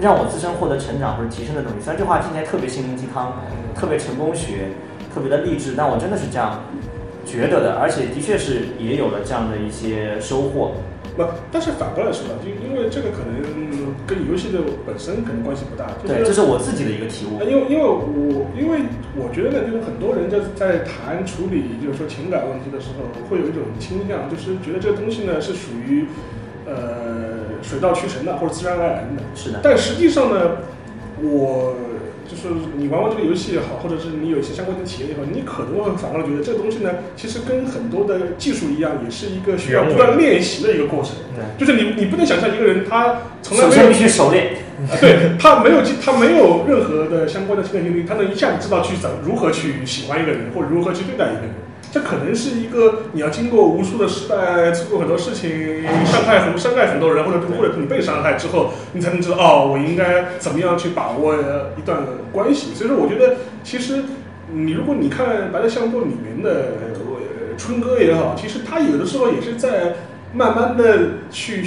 [0.00, 1.78] 让我自身获得成长或者提升的东西。
[1.78, 3.32] 虽然这话听起来特别心灵鸡汤，
[3.76, 4.74] 特别成功学，
[5.14, 6.58] 特别的励志，但我真的是这样
[7.24, 10.72] 觉得的，而且的确是也有了这样的一些收获。
[11.16, 13.38] 不，但是反过来说呢，就因为这个可能
[14.06, 17.44] 跟游戏的本身可能关系不大，就是对，这是我自己的一个体悟呃。
[17.44, 18.80] 因为因为我因为
[19.16, 26.06] 我觉得呢，就是很多人在在谈处理就是说情感问题的时候，会有一种倾向，就是觉得这个东西呢是属于
[26.66, 29.22] 呃水到渠成的或者自然而然的。
[29.34, 30.58] 是的，但实际上呢，
[31.22, 31.76] 我
[32.28, 41.12] 就是你玩玩这个游戏也好，或者是你有一些相关的体验也好，你可能会反过来觉得这个东西呢，其实跟很多的技术一样，也是一个需要不断练习的一个过程。
[41.36, 44.56] 对，就是你你不能想象一个人他从来没有首先必须熟练，
[44.88, 51.50] 啊，对他没有经他没有任何的相关的经验经历，他能一下子知道去怎如何去喜欢一个人，或者如何去对待一个人。
[51.94, 61.36] 这可能是一个你要经过无数的失败，做过很多事情，伤害很伤害很多人，或者或者你被伤害之后，你才能知道哦，我应该怎么样去把握
[61.78, 62.00] 一段
[62.32, 62.74] 关系。
[62.74, 64.02] 所以说，我觉得其实
[64.50, 66.72] 你如果你看《白色相簿》里面的
[67.56, 69.94] 春哥也好，其实他有的时候也是在
[70.32, 70.98] 慢慢的
[71.30, 71.64] 去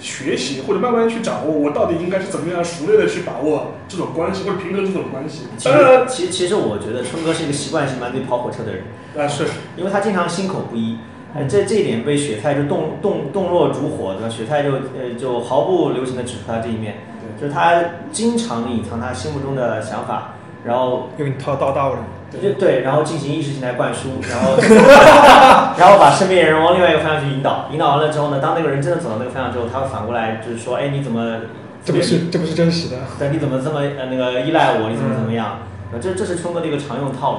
[0.00, 5.42] 学学习，或者慢慢去掌握我到底应该是怎么样熟练的去把握这种关系，或者平衡这种关系。
[5.56, 8.82] 其当然，实，其其实我觉得春哥是一个习惯性满嘴跑火车的人，
[9.16, 9.44] 啊是
[9.76, 10.96] 因为他经常心口不一。
[11.32, 14.28] 呃，这这一点被雪菜就动动动若烛火，对吧？
[14.28, 16.96] 雪菜就呃就毫不留情的指出他这一面，
[17.40, 20.34] 就是他经常隐藏他心目中的想法，
[20.64, 22.00] 然后用一套道道理。
[22.38, 24.56] 就对，然后进行意识形态灌输，然后
[25.78, 31.40] 然后把身边人往另外一个方向去引导，引导完了之后呢，当那个人真的走到那个方向之后，他会反过来就是说，哎，你怎么
[31.84, 32.96] 这不是这不是真实的。
[33.18, 34.88] 对，你怎么这么呃那个依赖我？
[34.90, 35.58] 你怎么怎么样？
[35.92, 37.32] 呃，这这是春哥的一个常用套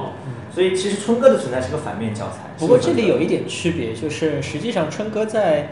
[0.54, 2.40] 所以其实春哥的存在是个反面教材。
[2.58, 5.68] 不过这里有一点区别，就是实际上春哥在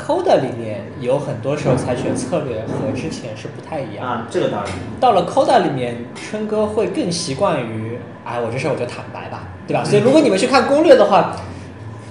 [0.00, 4.06] Coda 里面有很多时候采取的策略和之前是不太一样。
[4.06, 4.72] 啊，这个当然。
[4.98, 9.84] 到了 Coda 里面，春哥会更习惯于，哎，我这事儿我就坦白吧，对吧？
[9.84, 11.36] 所以如果你们去看攻略的话，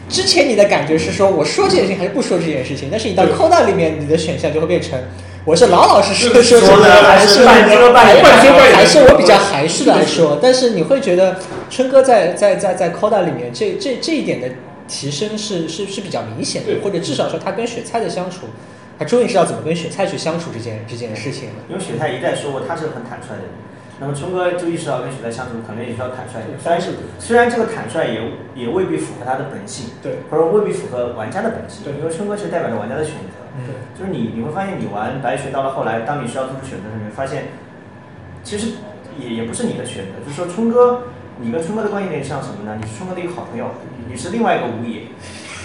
[0.07, 4.99] 之前你的感觉是说我说这件事情还是不说这件事情，但是你到 Coda 里面，你的选项就会变成。
[5.45, 10.37] 我是老老实实的说，说的还是半遮半掩半遮半掩，还是我比较含蓄的来说。
[10.39, 11.37] 但是你会觉得
[11.69, 14.49] 春哥在在在在 Coda 里面，这这这一点的
[14.89, 18.47] 提升是是是比较明显的，或者至少说他跟雪菜的相处，
[18.97, 21.55] 他终于知道怎么跟雪菜去相处这件这件事情了。
[21.69, 23.51] 因为雪菜一再说过他是很坦率的人，
[23.99, 26.59] 那么春哥就意识到跟雪菜相处可能也需要坦率一点。
[26.59, 33.39] 虽然是虽然这个坦率也也未必符合他的本性，对，或者未必符合玩家的本性，对因为春哥其实代表着玩家的选择。
[33.65, 37.49] 对就是你你会发现，你玩白雪到了后来，当你需要做出选择的时候，你会发现，
[38.41, 38.67] 其实
[39.19, 41.03] 也也不是你的选择，就是说春哥，
[41.41, 42.77] 你跟春哥的关系有点像什么呢？
[42.81, 43.71] 你是春哥的一个好朋友，
[44.11, 45.07] 你是另外一个无野，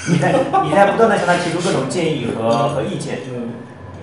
[0.08, 0.32] 你在
[0.64, 3.18] 你在不断的向他提出各种建议和和意见，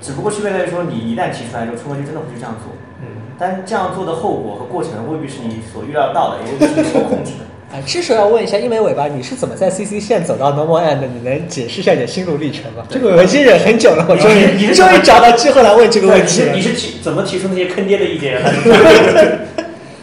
[0.01, 7.45] 只不过区别在于说，你一旦提出来之后，春哥就真的会去这样做，嗯，但这样做的后果和过程未必是你所预料到的，也未必是你所控制的。
[7.71, 11.07] 啊， 这时候要问一下，因为尾巴，你是怎么在 CC 线走到 Normal End 的？
[11.07, 12.83] 你能解释一下你的心路历程吗？
[12.89, 16.61] 这个我已经忍很久了，我终你是于终于找到机会来问这个问题了你。
[16.61, 19.39] 是提怎么提出那些坑爹的意见的？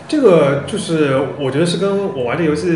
[0.08, 2.66] 这个就是我觉得是跟我玩这游戏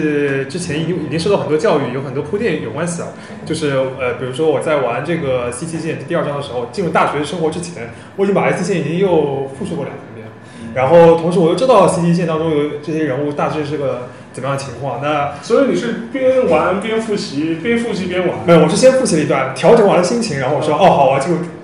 [0.51, 3.09] 之前已经已经受到很多教育，有很多铺垫有关系啊。
[3.47, 10.27] 就是呃，比如说我在玩这个 C C 线第二章的时候，进入大学生活之前，我已经把 S 线已经又复述过两遍。
[10.75, 15.01] 然后同时我又知道 C C 线当中有这些人物大致是个怎么样的情况。
[15.03, 18.37] 那所以你是边玩边复习，边复习边玩。
[18.47, 21.19] 没有，我是先复习了一段，调整完了心情，然后我说哦好，我要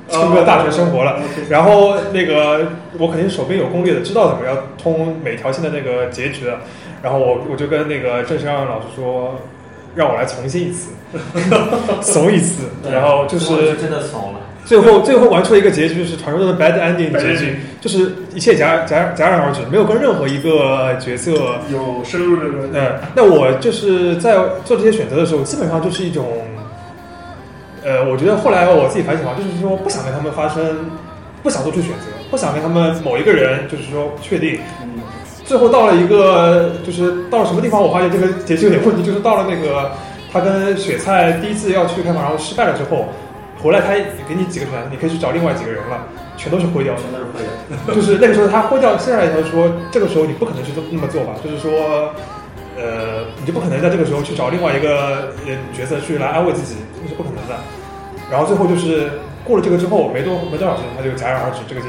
[0.09, 1.21] 进入春哥大学生活了。
[1.49, 2.67] 然后那个
[2.99, 6.59] 我肯定手边有攻略的，知道怎么样通每条线的那个结局的。
[7.03, 9.41] 然后我我就跟那个郑世让老师说，
[9.95, 10.91] 让我来重新一次，
[12.03, 12.65] 怂一次。
[12.91, 14.41] 然后就是真的怂了。
[14.65, 21.33] 最后最后玩出了一个结局，就是传说中的 bad ending 结局就是一切戛戛戛然而止，没有跟任何一个角色
[21.73, 24.35] 有深入的人，呃，那我就是在
[24.67, 26.27] 做这些选择的时候，基本上就是一种，
[27.85, 30.91] 呃，我觉得后来我自己反省啊，就是说不想跟他们发生，
[31.43, 34.59] 不想做出选择，不想跟他们某一个人就是说确定。
[34.83, 35.01] 嗯，
[35.45, 39.93] 最后到了一个，就是到了什么地方，我发现这个结局有点问题，就是到了那个
[40.33, 43.07] 他跟雪菜第一次要去开房，然后失败了之后，
[43.63, 43.95] 回来他
[44.29, 46.05] 给你几个选择，你可以去找另外几个人了，
[46.37, 46.95] 全都是灰掉。
[46.97, 47.95] 全都是灰的。
[47.95, 51.35] 就是那个时候他灰掉，剩下来他说，这个时候你不可能去这那么做吧？
[51.43, 52.13] 就是说，
[52.77, 57.57] 呃，你就不可能在这个时候去找另外一个呃角色去来安慰自己，那是不可能的。
[58.31, 59.11] 然后最后就是
[59.43, 61.89] 过了这个之后，没多没多少时间，他就戛然而止，这个结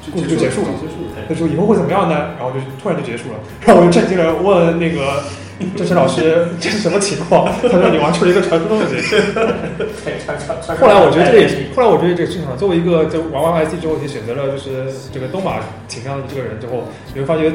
[0.00, 0.68] 就故事就结束了。
[0.80, 1.12] 结束了。
[1.28, 2.34] 他说以后会怎么样呢？
[2.38, 5.22] 然后就突然就结束了， 然后我就震惊了，问那个
[5.76, 7.52] 郑晨老师这是什么情况？
[7.60, 9.20] 他说你玩出了一个传说中的结局。
[10.80, 12.56] 后来我觉得这个也是，后来我觉得这个正常。
[12.56, 17.52] 作为一个就玩完 IC 之后，你选择了就是这个东马倾向的这个人之后，你会发觉，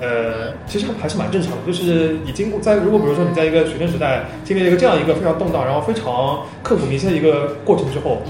[0.00, 1.58] 呃，其实还是蛮正常的。
[1.66, 8.22] 就是你经过在如果比如说你在一个学生时代经历了一个这样一个非常动荡，然后非常刻骨铭心的一个过程之后，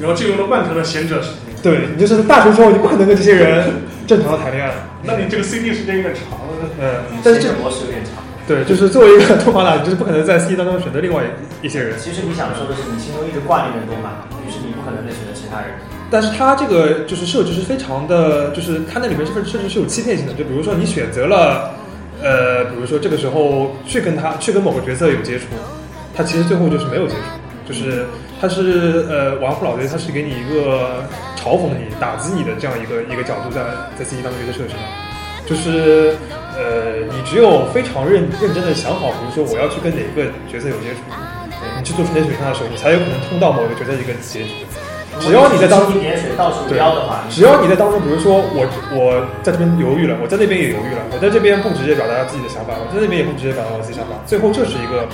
[0.00, 1.36] 然后进入了漫长的贤者时期。
[1.62, 3.70] 对你就是大学之后你不可能跟这些人
[4.04, 4.88] 正常的谈恋爱了。
[5.04, 6.68] 那你这个 CD 时间有点长了。
[6.80, 8.22] 嗯，但是这个模式有点长。
[8.48, 11.22] 对，就是作为一个托马党，你就是不可能在 CD 当中选择另外
[11.62, 11.96] 一些人。
[11.96, 15.70] 其实你想说的是，你心中一直挂念着东马，于是你不可能再选择其他人。
[16.12, 20.34] 但是它这个就是设置是非常的，就是它那里面是设置是有欺骗性的。
[20.34, 21.72] 就比如说你选择了，
[22.22, 25.46] 呃，比如说这个时候去跟他去跟某个角色有接触，
[26.14, 28.04] 他其实最后就是没有接触，就是
[28.38, 31.02] 他是呃玩户老贼，他是给你一个
[31.34, 33.64] 嘲讽你、打击你的这样一个一个角度在
[33.98, 34.84] 在 C 级当中一个设置的，
[35.48, 36.14] 就是
[36.54, 41.00] 呃你只有非常认认真的想好，比如说我要去跟哪个角色有接触，
[41.78, 44.52] 你去做出那选项的时候，你才有可能通到某个角色一个结局。
[45.22, 55.06] 只要你在当中点水到处撩的话，只要你在当中，比如说我我在这边犹豫了，我在那边也犹豫了，我在这边不直接表达自己的想法，我在那边也不直接表达我自己想法，最后这是一个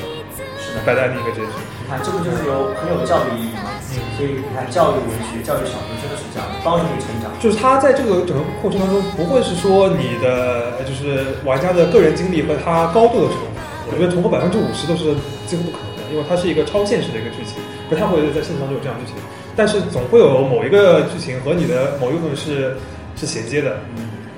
[0.57, 1.53] 是的白带的一个结局。
[1.79, 3.69] 你看，这个就是有很有教育意义嘛。
[4.17, 7.33] 所以你看，教育文学、教育小说真的是这样，帮助你成长。
[7.41, 15.15] 就是他在这个整个过程当中，不会是说你的就是玩家的个人经历和他高度的重合，我觉得重合百分之五十都是
[15.47, 17.57] 几乎不可能的，因为它是一个超现实的一个剧情，
[17.89, 19.15] 不太会在现实当中有这样剧情。
[19.59, 22.77] 但是总会有某一个剧情和你的某一部分是
[23.17, 23.77] 是衔接的，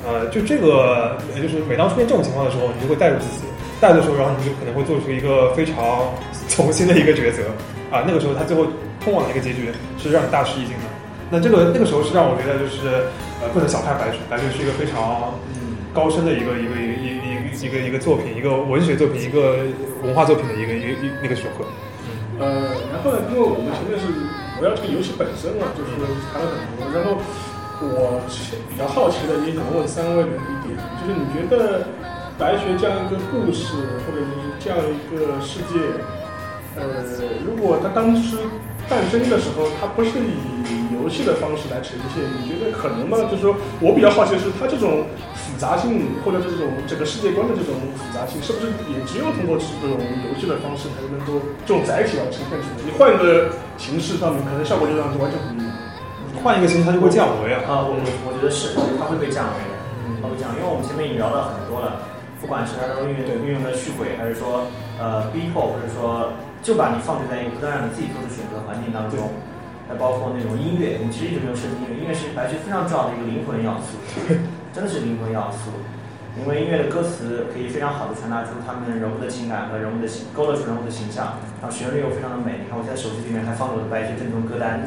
[0.09, 3.45] 呃，就这个，就是每当出现这种情况的时候，你就会带入自己，
[3.83, 6.09] 带入的时候，然后你就可能会做出一个非常
[6.49, 7.45] 从新的一个抉择，
[7.93, 8.65] 啊，那个时候他最后
[9.05, 9.69] 通往的一个结局
[10.01, 10.89] 是让你大吃一惊的。
[11.29, 13.05] 那这个那个时候是让我觉得就是
[13.45, 15.37] 呃不能小看白雪，白雪是一个非常
[15.93, 19.69] 高深的一个一个一一一一个一个作品，一个文学作品，一个
[20.03, 21.69] 文化作品的一个一个一那个学科。
[22.41, 24.09] 呃，然后呢，因为我们前面是
[24.61, 25.91] 围绕这个游戏本身啊，就是
[26.33, 26.85] 谈了很多。
[26.93, 27.17] 然后
[27.81, 28.21] 我
[28.69, 31.89] 比较好奇的，也想问三位的一点，就是你觉得
[32.37, 33.73] 白雪这样一个故事，
[34.05, 35.81] 或者就是这样一个世界，
[36.77, 37.05] 呃，
[37.45, 38.37] 如果它当时
[38.89, 40.37] 诞生的时候，它不是以
[40.93, 43.17] 游戏的方式来呈现，你觉得可能吗？
[43.31, 45.07] 就是说我比较好奇的是，它这种
[45.61, 51.37] 杂性或者这种整个世界观的这种复杂性，是不是也只有通过这种游戏的方式才能够
[51.69, 52.81] 这种载体来呈现出来？
[52.81, 55.69] 你换一个形式上面，可能效果就让就完全不一样。
[56.41, 57.61] 换一个形式，它就会降维啊。
[57.69, 57.93] 啊，我
[58.25, 59.61] 我觉得是，它会被降维。
[59.69, 59.77] 的，
[60.25, 62.09] 它会降，因为我们前面已经聊了很多了，
[62.41, 64.65] 不管是它的运运用的续轨，还是说
[64.97, 66.33] 呃逼迫，或者说
[66.65, 69.29] 就把你放置在一个不断让你自己做出选择的环境当中。
[69.91, 73.99] 还包括那种音乐，我们其实一直没有涉及音乐，音乐是白区非常重要的一个灵魂要素，
[74.73, 75.71] 真的是灵魂要素。
[76.39, 82.63] 因为音乐的歌词可以非常好的传达出他们人物的情感和人物的形，勾勒出人物的形象，然后旋律又非常的美。
[82.63, 84.87] 你看我现在手机里面还放着我的白雪正宗歌单，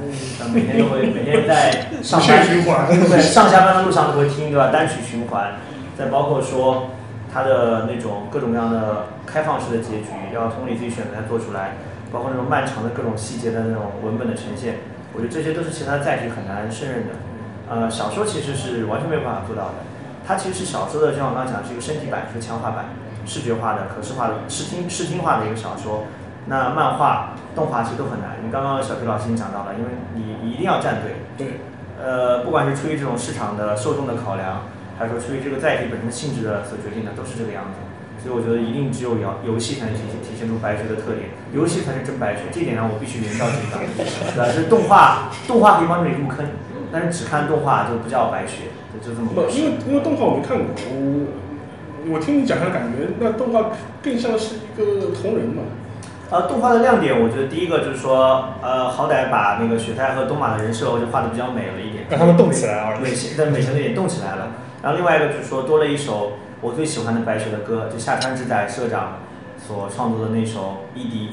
[0.55, 4.71] 每天都会每天在上班循环，对上下班的路上都会听，对吧？
[4.71, 5.59] 单曲循环。
[5.99, 6.95] 再包括说
[7.27, 11.75] 它的那种各种各样的开放式的结局，要从你自己选择来做出来，
[12.09, 14.75] 包括那种漫长的各种细节的那种文本的呈现。
[15.11, 17.13] 我觉得这些都是其他载体很难胜任的，
[17.73, 19.73] 呃，小说其实是完全没有办法做到的。
[20.27, 22.85] 它其实是小说的，就像我刚刚讲，是一个升级版，是个强化版，
[23.25, 26.05] 视觉化的、可视化的、视听视听化的一个小说。
[26.45, 28.37] 那漫画、动画其实都很难。
[28.39, 31.15] 因为刚刚小皮老师已经讲到了，因为你你一定要站队。
[31.35, 31.59] 对。
[31.99, 34.67] 呃，不管是出于这种市场的受众的考量，
[34.99, 37.79] 还是说出于这个载体本身的性质的所决定的，都是这个样子。
[38.21, 43.83] 所以我觉得一定只有游游戏才能体现体现出白雪的特点，游戏才是真白雪，这一点上我必须连到这个，
[44.31, 44.45] 对吧？
[44.47, 46.45] 就是动画，动画可以帮助你入坑，
[46.93, 53.71] 但是只看动画就不叫白雪，就就这么不，因为因为动画我没看过，我我听你讲下来感觉，那动画
[54.03, 55.63] 更像是一个同人嘛。
[56.29, 64.51] 呃，动画的亮点，我觉得第一个就是说，呃，好歹把那个雪太和东马的人设就画的比较美了一点，让他们动起来了，美型，但美型的也动起来了。
[64.83, 66.33] 然后另外一个就是说，多了一首。
[66.63, 69.19] 我最喜欢的白雪的歌，就下川直宰社长
[69.57, 71.27] 所创作的那首《一滴》。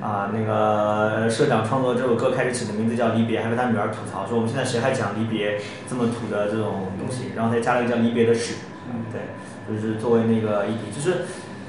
[0.00, 7.32] 啊，那个社长创作这首歌开始起的名字叫《离别》，还被他女儿吐槽说我们现在谁还讲离别这么土的这种东西？
[7.34, 8.54] 然后再加了一个叫《离别的事》。
[8.88, 9.20] 嗯，对，
[9.68, 11.22] 就是作为那个一体，就是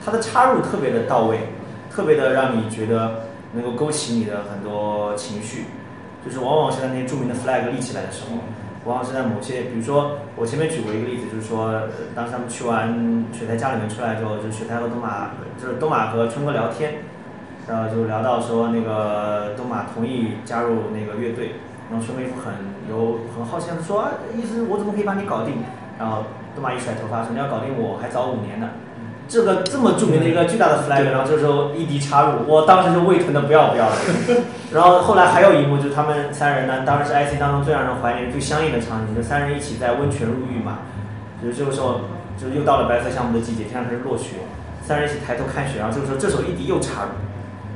[0.03, 1.39] 它的插入特别的到位，
[1.91, 5.65] 特别的让你觉得能够勾起你的很多情绪。
[6.25, 8.37] 就是往往是在那些著名的 flag 立起来的时候。
[8.85, 11.71] 往往是在某些，比如说我前面举过一个例子，就是说，
[12.13, 16.95] 当时他们去完雪台家里面出来之后，就是雪台和东马，就是东马和春哥聊天，
[17.67, 21.55] 然后就聊到说那个东马同意加入那个乐队，
[21.89, 22.53] 然后春哥一副很
[22.89, 25.55] 有很好奇的说，意思我怎么可以把你搞定？
[25.99, 26.25] 然后
[26.55, 28.69] 东马一甩头发说你要搞定我还早五年呢。
[29.25, 33.95] 这个这么著名的一个巨大的 flag，然后这时候一迪插入，我当时就胃疼的不要不要的。
[34.73, 40.79] 然后后来还有一幕，就是他们三人呢，当然是 IC 当中最让人怀念、最相应的场景，就三人一起在温泉入浴嘛。
[41.41, 42.01] 就是这个时候，
[42.37, 44.35] 就是又到了白色项目的季节，天上开始落雪，
[44.83, 47.09] 三人一起抬头看雪，然后这个时候这时候一滴又插入，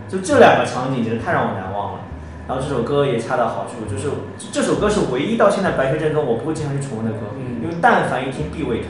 [0.08, 2.00] 就这两个场景简直太让我难忘了。
[2.48, 4.10] 然后这首歌也恰到好处，就是
[4.52, 7.28] 这首歌是唯一到现在白雪阵中我不会经常去重温的歌，
[7.62, 8.88] 因为但凡一听必胃疼。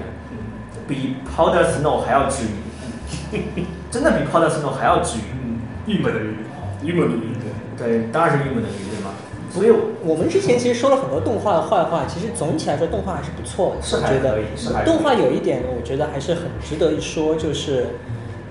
[0.88, 3.44] 比 Powder Snow 还要治愈，
[3.92, 5.22] 真的比 p o d 诺还要治愈。
[5.44, 6.36] 嗯，郁闷的郁，
[6.82, 7.34] 郁闷的郁，
[7.78, 8.00] 对。
[8.00, 9.12] 对，当然是郁闷的郁，对吗？
[9.52, 9.72] 所以
[10.06, 13.82] 我们之前其实说了很多动画的坏话，其实总体来说动画还是不错的。
[13.82, 17.88] 是我觉得还可以是还可以动画有一点，我觉得还是很值得一说，就是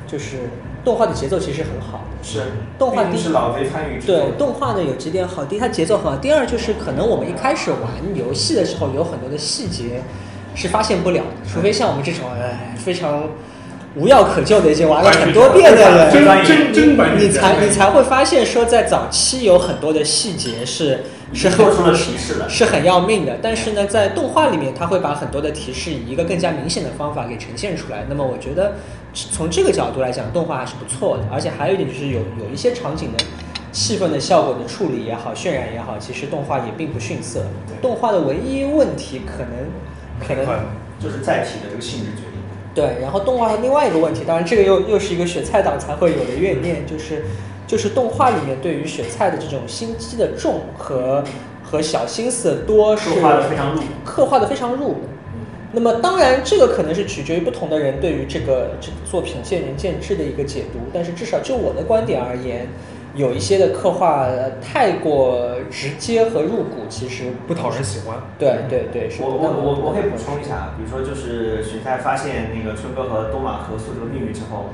[0.07, 0.51] 就是
[0.87, 2.05] 动画的节奏其实很好。
[2.23, 2.43] 是
[2.79, 7.81] 动画第毕竟是老贼参与对动画呢有几点好，第一它节奏很好，第二就是可能我们一开始玩
[8.15, 10.01] 游戏的时候有很多的细节
[10.55, 13.25] 是发现不了的，除非像我们这种哎非常
[13.97, 22.49] 无药可救的已经玩了很多遍的人，真专业真真版你才你才会发现说在早期有很多的细节是是很做出了提示的。
[22.49, 28.05] 是很要命的，但是呢，在动画里面，它会把很多的提示以一个更加明显的方法给呈现出来。
[28.09, 28.75] 那么，我觉得
[29.33, 31.25] 从这个角度来讲，动画还是不错的。
[31.33, 33.25] 而且还有一点就是有有一些场景的
[33.73, 37.47] 气氛的效果的处理也好，渲染也好，其实动画也并不逊色。
[37.81, 39.51] 动画的唯一问题可能
[40.21, 40.47] 可能
[41.01, 42.33] 就是载体的这个性质决定。
[42.75, 47.25] 对，然后动画的另外一个问题，当然这个又又是一个雪菜党才会有的怨念，就是
[47.67, 51.25] 就是动画里面对于雪菜的这种心机的重和
[51.63, 53.81] 和小心思的多是刻画的非常入。
[54.05, 55.01] 刻画的非常入骨。
[55.77, 62.67] 那么当然，这个可能是取决于不同的人对于这个这个作品见仁见智的一个解读，但是至少就我的观点而言，
[63.15, 68.17] 有一些的刻画呃太过直接和入骨，其实不讨人喜欢。
[68.39, 74.71] 对对对，是我我我我可以补充一下，比如说就是雪菜发现那个春哥和东马合宿这个秘密之后，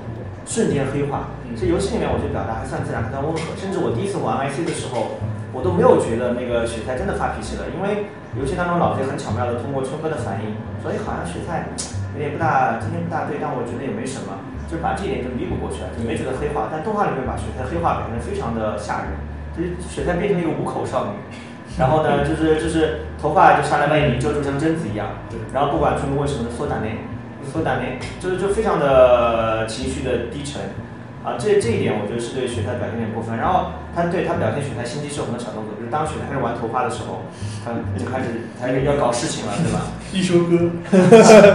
[0.47, 1.31] 瞬间黑化。
[1.59, 5.19] 这游戏里面我觉得表达还算自然，还算温和，甚至我第一次玩 IC 的时候，
[5.53, 11.69] 我都没有觉得那个雪菜真的发脾气了，因为游戏当中老贼很巧妙的通过春哥的反应，所以好像雪菜
[12.15, 14.33] 有点不大今天不大对，但我觉得也没什么，
[14.65, 16.73] 就是把这一点就弥补过去了，就没觉得黑化。
[16.73, 19.13] 但动画里面把雪菜黑化表现得非常的吓人，
[19.53, 21.21] 就是雪菜变成一个五口少女。
[21.79, 25.09] 然后呢，就是就是头发就上来把眼睛遮住，像贞子一样。
[25.55, 26.99] 然后不管春哥问什么，缩胆内，
[27.51, 30.61] 缩胆内，就是就非常的情绪的低沉。
[31.23, 33.39] 啊，这这一点我觉得是对雪菜表现有点过分。
[33.39, 37.23] 然后他对他表现雪菜心机是有很多小动作，就是当雪菜开始玩头发的时候，
[37.63, 39.87] 他就开始他就要搞事情了，对吧？
[40.11, 40.69] 一休哥，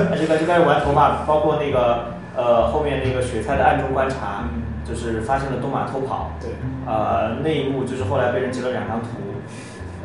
[0.07, 4.47] 他就开就开始玩头发，包括那个呃后面那个雪菜的暗中观察，
[4.87, 6.51] 就是发现了东马偷跑，对，
[6.87, 9.07] 呃那一幕就是后来被人截了两张图，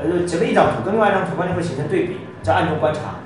[0.02, 3.21] 呃就截了一张图，跟另外一张图关键会形成对比，叫暗中观察。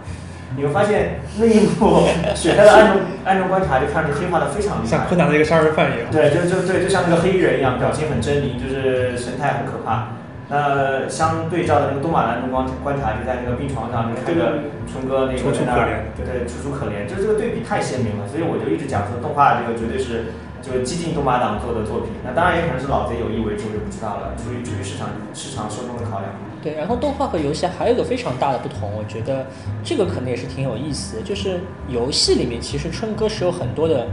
[0.56, 6.08] 你会发现那一幕雪菜的暗中暗中观察就看上去黑化的非常厉害，像柯南的一个杀人犯一样。
[6.10, 10.16] 对，就就对，就像那个黑衣人一样，表情很狰狞，就是神态很可怕。
[10.48, 20.30] 那相对照的那个东马兰中观观察，就在那个病床上，就看着春哥那个那儿对对，楚楚可怜，就这个对比太鲜明了，所以我就一直讲说动画这个绝对是
[20.62, 22.14] 就是激进东马党做的作品。
[22.24, 26.30] 那当然也可能是老贼有意为之，我就不知道了，出于出于市场市场受众的考量。
[26.66, 29.46] 对，然后动画和游戏还有一个非常大的不同，我觉得
[29.84, 34.08] 这个可能也是挺有意思的，就是游戏里面其实春哥是有很多的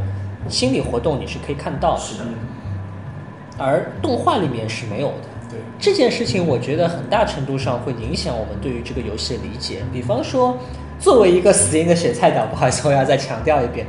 [0.48, 2.26] 心理活动你是可以看到的，是的，
[3.58, 5.24] 而动画里面是没有的。
[5.50, 9.82] 对，这件事情我觉得很大程度上会影响我们对于这个游戏的理解。
[9.92, 10.56] 比方说，
[11.00, 13.88] 作为一个死硬的雪菜党，不好意思，我要再强调一遍，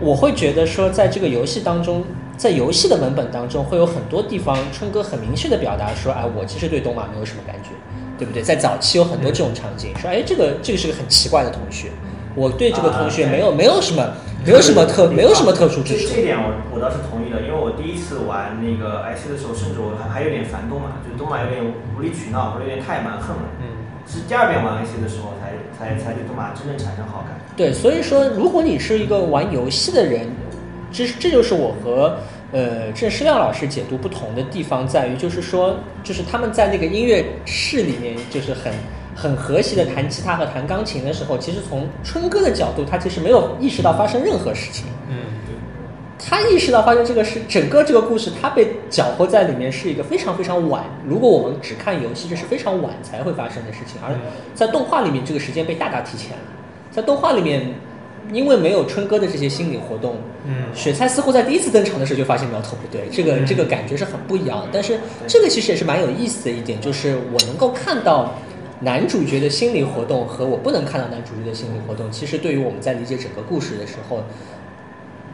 [0.00, 2.02] 我会觉得说，在这个游戏当中，
[2.38, 7.70] 在游戏的文本当中，会有很多地方，春哥很明确的表达说，哎，我其实对东马没有什么感觉，
[8.18, 8.42] 对不对？
[8.42, 11.88] 在早期有很多这种场景，说，哎，这个这个是个很奇怪的同学，
[12.34, 14.02] 我对这个同学啊没有没有什么
[14.44, 16.22] 没有什么特没有什么特殊之处这这。
[16.22, 23.48] 点我我倒是同意的，因为我第一次玩那个 IC 的时候，甚至我还还有点烦东马，就是东马有点无理取闹，或者有点太蛮横了。
[23.60, 23.84] 嗯。
[24.08, 27.36] 是第二遍玩 IC 的时候才才才对东马真正产生好感。
[27.56, 30.28] 对，所以说，如果你是一个玩游戏的人，
[30.92, 32.16] 这这就是我和
[32.52, 38.72] 呃郑世亮老师解读不同的地方，在于就是说，就是他们在那个音乐室里面，就是很
[39.14, 44.86] 很和谐的弹吉他和弹钢琴的时候，其实从春哥的角度，他其实没有意识到发生任何事情。
[45.08, 45.16] 嗯，
[46.18, 50.84] 他意识到发生这个事，整个这个故事他被搅和在里面是一个非常非常晚。
[51.04, 54.14] 如果我们只看游戏，这是非常晚才会发生的事情，而
[54.54, 56.44] 在动画里面，这个时间被大大提前了。
[56.90, 57.74] 在动画里面，
[58.32, 60.16] 因为没有春哥的这些心理活动，
[60.46, 64.68] 嗯雪菜似乎在第一次登场的时候就发现苗头不对，这个嗯这个感觉是很不一样的。
[64.72, 68.34] 但是这个其实也是蛮有意思的一点，就是我能够看到
[68.80, 74.22] 男主角的心理活动和我不能看到男主角的心理活动，其实对于我们在理解整个故事的时候，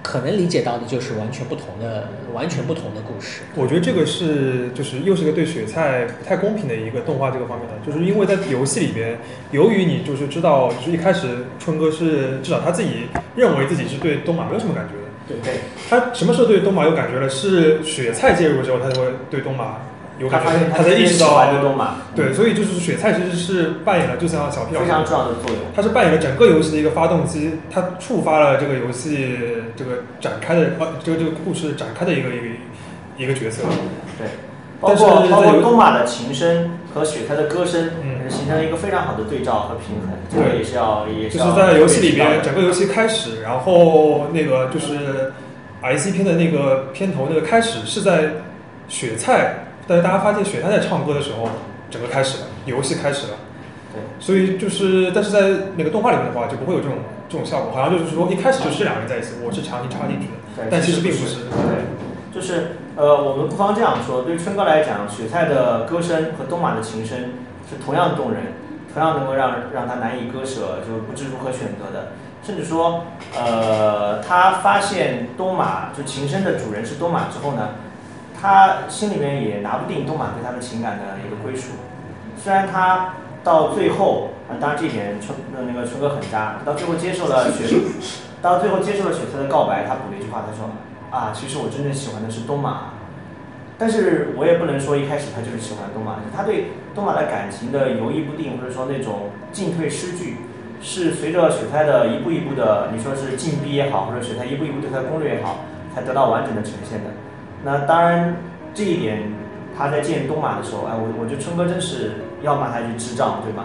[0.02, 3.42] 可能理解到的就是完全不同的、完全不同的故事。
[3.54, 9.18] 我觉得这个是就是又是个对雪菜不太公平的一个动画这个方面的，就是因为在游戏里边，
[9.52, 14.94] 由于你就是知道，就是一开始春哥是至少他自己认为自己是对东马没有什么感觉
[15.36, 17.28] 的，对对，他什么时候对东马有感觉了？
[17.28, 19.78] 是雪菜介入之后，他才会对东马
[20.18, 21.44] 有感觉，他发现他才意识到，
[22.14, 25.58] 对，所以就是雪菜其实是扮演了，就像小师非常重要的作用。
[25.74, 29.36] 它是扮演了整个游戏的一个发动机，它触发了这个游戏
[29.76, 32.46] 这个展开的呃这个这个故事展开的一个一个
[33.18, 33.62] 一个角色。
[34.18, 34.28] 对，
[34.80, 40.10] 包括包括东马的琴声和雪菜的歌声，嗯形成了一个非常好的对照和平衡。
[40.30, 45.32] 这个对也是要也是要就是在游戏里边，整个游戏开始，然后那个就是
[45.82, 48.30] IC 片的那个片头那个开始是在
[48.88, 51.48] 雪菜，但是大家发现雪菜在唱歌的时候，
[51.90, 53.34] 整个开始了，游戏开始了。
[53.92, 61.44] 对，所以就是，但是在那个动画里面的话，就不会有这种这种效果，好像就是说一开始就是两个人在一起，我是强行插进去的，对但其实并不是。
[61.50, 61.84] 对，
[62.32, 67.18] 就是呃，我们不妨这样说，对春哥来讲，雪菜的歌声和东马的琴声
[67.68, 68.54] 是同样动人，
[68.94, 72.12] 同样能够让让他难以割舍，就不知如何选择的。
[72.42, 73.04] 甚至说，
[73.36, 77.68] 呃，他发现东马就琴声的主人是东马之后呢，
[78.42, 81.74] 他心里面也拿不定东马对他的情感的一个归属。
[82.36, 83.14] 虽然他
[83.44, 87.72] 到最后，啊，当然这一点春呃那个春哥很渣，到最后接受了雪，
[88.42, 90.68] 到最后接受了雪菜的告白，他补了一句话，他说
[91.16, 92.90] 啊，其实我真正喜欢的是东马。
[93.78, 100.38] 但是我也不能说一开始他就是喜欢东马，他对东马的感情的犹豫不定，或者说那种进退失据，
[100.80, 105.60] 是随着雪菜的一步一步的，你说是进逼也好，或者雪菜一步一步对他的攻略也好，
[105.94, 107.10] 才得到完整的呈现的。
[107.64, 108.34] 那当然
[108.74, 109.22] 这一点，
[109.76, 113.64] 他在见东马的时候，哎，我我觉得春哥真是要骂他一句智障，对吧？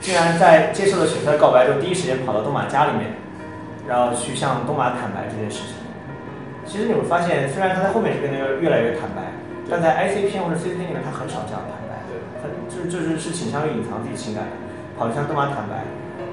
[0.00, 3.14] 竟然在接受了雪菜的告白之后，第一时间跑到东马家里面，
[3.86, 5.74] 然后去向东马坦白这件事情。
[6.64, 9.22] 其实你会发现，虽然他在后面是变得越来越坦白，
[9.68, 11.98] 但在 IC 片或者 CC 片里面，他很少这样坦白，
[12.42, 14.50] 他就就是是倾向于隐藏自己情感的，
[14.98, 15.82] 跑去向东马坦白。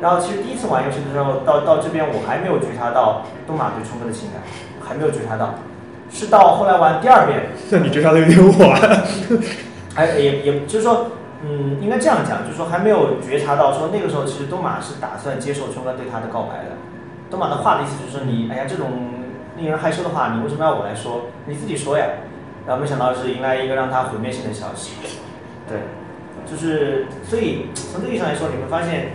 [0.02, 4.42] 然后其实第一次玩游戏的时候，到到这边我还没有觉察到东马对春哥的情感，
[4.80, 5.54] 还没有觉察到，
[6.12, 9.04] 是到后来玩第二遍，那你觉察的有点晚。
[9.96, 11.12] 哎，也也就是说，
[11.44, 16.78] 嗯，应该这样讲，就是说还没有觉察到说那个时候其实东马是打算接受春哥对他的告白的。
[17.30, 18.88] 东马的话的意思就是说你，哎呀，这种
[19.58, 21.28] 令人害羞的话，你为什么要我来说？
[21.46, 22.06] 你自己说呀。
[22.68, 24.92] 然后没想到是迎来一个让他毁灭性的消息。
[25.68, 25.80] 对，
[26.46, 29.14] 就是所以从这个意义上来说，你会发现，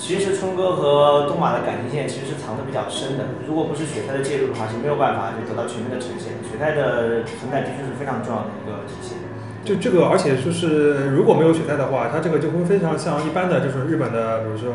[0.00, 3.36] 其实春哥和东马的感情线其实是藏的比较深的。
[3.46, 6.32] 如果不是雪菜的介入的话，是没有办法就得到全面的呈现。
[6.40, 9.18] 雪菜的存在的确是非常重要的一个体现。
[9.62, 14.72] 就这个，而且就是如果没有雪菜的话，它这个就会非常像一般的，就是日本的，比如说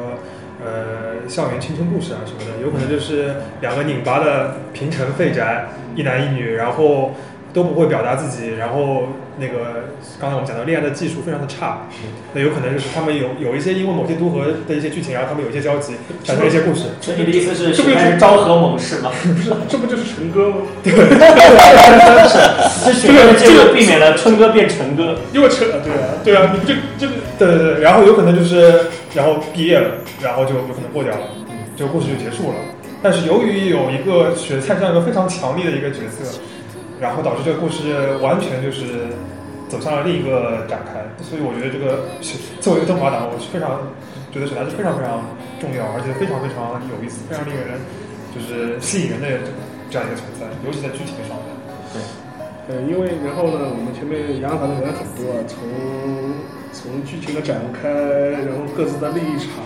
[0.63, 5.65] 呃校园青春故事啊什么的，有可能就是两个拧巴的平成废宅，
[5.95, 7.11] 一男一女，然后
[7.51, 9.07] 都不会表达自己，然后
[9.37, 9.85] 那个
[10.19, 11.87] 刚才我们讲到恋爱的技术非常的差，
[12.33, 16.83] 那有可能就是他们有有一些因为某些都合的一些剧情，然后他们有一些交集，产生一些故事。
[17.01, 19.11] 所以你的意思是这不就是昭和猛士吗？
[19.23, 20.57] 不是，这不就是陈哥吗？
[20.83, 20.99] 对这
[22.93, 25.17] 雪菜的介入避免了春哥变成哥。
[25.33, 29.89] 因为陈，对啊，对啊，你不就这个对对对，然后有可能就是然后毕业了，
[30.21, 31.19] 然后就有可能过掉了，
[31.75, 32.55] 这个故事就结束了。
[33.03, 36.23] 但是由于有一个雪菜这样一个非常强力的一个角色，
[36.99, 39.07] 然后导致这个故事完全就是
[39.67, 41.03] 走向了另一个展开。
[41.23, 42.05] 所以我觉得这个
[42.59, 43.81] 作为一个动画党，我是非常
[44.31, 45.23] 觉得雪菜是非常非常
[45.59, 47.79] 重要，而且非常非常有意思，非常令人
[48.35, 49.27] 就是吸引人的
[49.89, 51.47] 这样一个存在，尤其在剧情上面。
[51.95, 51.99] 对，
[52.67, 55.55] 呃，因为然后呢，我们前面杨谈的人很多，从
[56.75, 57.87] 从剧情的展开，
[58.43, 59.63] 然后各自的立场，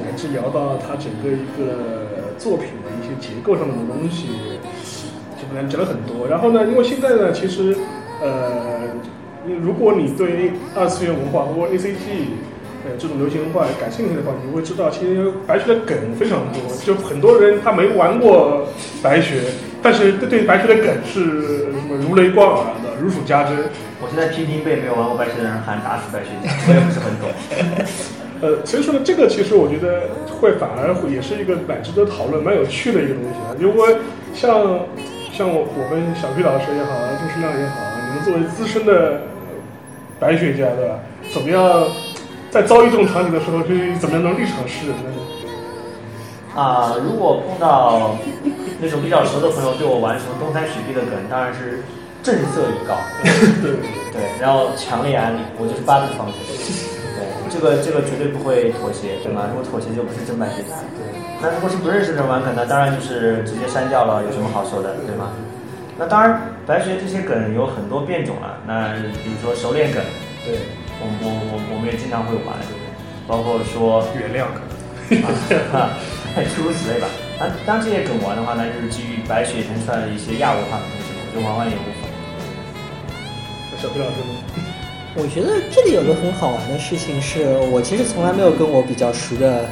[0.00, 4.28] 乃至聊到他整个一个作品的一些结构上面的东西，
[5.48, 6.28] 基本上讲了很多。
[6.28, 7.74] 然后呢，因为现在呢，其实
[8.22, 8.80] 呃，
[9.62, 12.36] 如果你对二次元文化或 A C G
[12.84, 16.60] 呃这种流行文化感兴趣的话，你会知道，其实白雪的梗非常多。
[16.84, 18.66] 就很多人他没玩过
[19.02, 19.40] 白雪，
[19.82, 23.56] 但是对对白雪的梗是什么如雷贯耳的，如数家珍。
[24.00, 26.30] 我现在听听被没有玩过白雪的人喊打死白雪，
[26.68, 27.28] 我也不是很懂。
[28.40, 30.02] 呃，所以说呢，这个其实我觉得
[30.40, 33.50] 会反而会也是一个蛮值得讨论、蛮有趣的一个东西啊。
[33.58, 33.96] 因为
[34.32, 34.78] 像
[35.38, 39.22] 像我我们小徐老师也好，啊，郑师亮也好啊，你们作为资深的
[40.18, 40.98] 白雪家，对吧？
[41.30, 41.86] 怎么样
[42.50, 45.14] 在遭遇这种场景的时候，去怎么样能立场示人呢？
[46.58, 48.18] 啊、如果碰到
[48.80, 51.84] 那种比较熟的朋友对我玩什么东山雪碧的梗，当然是
[52.20, 52.98] 震慑以告。
[53.62, 53.78] 对，
[54.10, 56.34] 对，然后强烈安利，我就是八字方针。
[57.14, 59.46] 对，这个这个绝对不会妥协，对吗？
[59.48, 60.74] 如果妥协就不是真白雪家。
[61.40, 65.30] 那如果是不认识的人玩梗那，当然就是直接删掉了，有什么好说的，对吗？
[65.96, 68.58] 那当然，白雪这些梗有很多变种了。
[68.66, 70.02] 那比如说熟练梗，
[70.44, 70.58] 对，
[70.98, 72.90] 我我我我们也经常会玩，对不对？
[73.26, 74.78] 包括说原谅可能。
[75.72, 75.90] 啊，
[76.54, 77.06] 诸如此类吧。
[77.38, 82.06] 啊，当这些梗玩的话，那就是基于白雪以前出来的一些亚文化的东西，我觉得玩玩也无妨。
[83.78, 84.34] 小皮老师呢？
[85.14, 89.64] 我觉得这里有个很好玩的事情是，我其实从来没有跟我比较熟的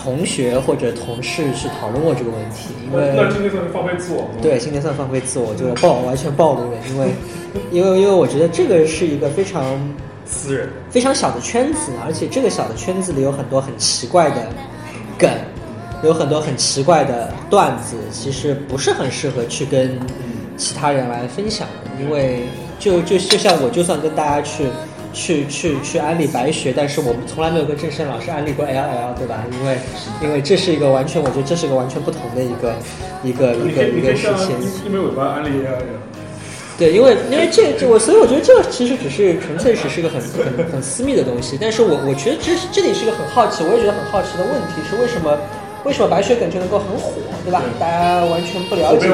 [0.00, 4.28] 同学或者同事去讨论过这个问题，因为那今天算是放飞自我吗？
[4.40, 7.08] 对，今天算放飞自我，就是暴完全暴露了，因为
[7.72, 9.76] 因为因为我觉得这个是一个非常
[10.24, 14.46] 私人，非常小的圈子，而且这个小的圈子里有很多很奇怪的
[15.18, 15.30] 梗，
[16.04, 19.98] 有很多很奇怪的段子，其实不是很适合去跟
[20.56, 22.44] 其他人来分享的，因为
[22.78, 24.66] 就就就像我就算跟大家去。
[25.12, 29.44] 去去去安利白学，但是我们从来没有跟郑胜老师安利过 LL，对吧？
[29.52, 29.78] 因为
[30.22, 32.74] 因为这是一个完全，我觉得这是一个完全不同的一个
[33.22, 34.54] 一个一个一个事情。
[34.86, 35.98] 因为尾巴安利 LL。
[36.78, 41.58] 对，因为因为这这我，所以我觉得这个其实只是纯粹只是一个很很很私密的东西。
[41.60, 45.36] 但是我我觉得这这里是一个很好奇，我也觉得很好奇的问题是为什么
[45.82, 47.10] 为什么白雪梗就能够很火，
[47.44, 47.60] 对吧？
[47.80, 49.10] 大家完全不了解，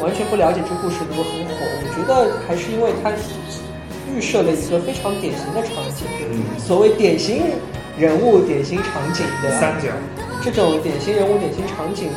[0.00, 1.60] 完全不了解这个故事能够很火。
[1.60, 3.12] 我觉得还是因为它。
[4.14, 6.06] 预设了一个非常典型的场景，
[6.58, 7.42] 所谓典型
[7.98, 9.88] 人物、典型场景的三角，
[10.42, 12.08] 这种典型人物、典型场景，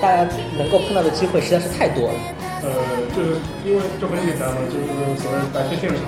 [0.00, 2.14] 大家能够碰到的机会实在是太多了。
[2.62, 2.70] 呃，
[3.14, 4.86] 就是因为这很简单嘛，就是
[5.20, 5.98] 所谓白雪现场。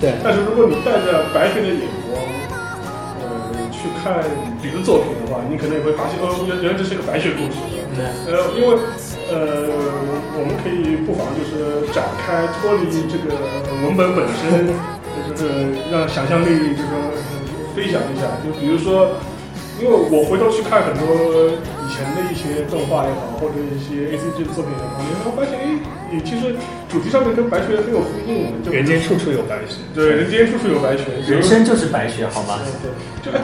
[0.00, 0.14] 对。
[0.24, 2.16] 但是如果你带着白雪的眼光，
[3.20, 3.28] 呃，
[3.70, 4.24] 去看
[4.62, 7.58] 别的作品的话，你可能也会发现，哦，原原来这是一个白雪故事。
[7.94, 8.32] 对。
[8.32, 8.78] 呃，因为。
[9.30, 9.68] 呃，
[10.34, 13.36] 我们可以不妨就是展开脱离这个
[13.84, 14.72] 文本本身，
[15.28, 17.12] 就是让想象力这个
[17.76, 18.24] 飞翔一下。
[18.40, 19.20] 就比如说，
[19.78, 21.52] 因为我回头去看很多
[21.98, 25.66] 前的一些动画也好，或者一些 A C G 的作品也好，你会发现，哎，
[26.14, 26.54] 你其实
[26.88, 28.54] 主题上面跟白雪很有呼应。
[28.70, 29.82] 人间处处有白雪。
[29.90, 31.10] 对，人间处处有白雪。
[31.26, 32.62] 人生就是白雪，好吗？
[32.78, 32.94] 对。
[33.18, 33.34] 就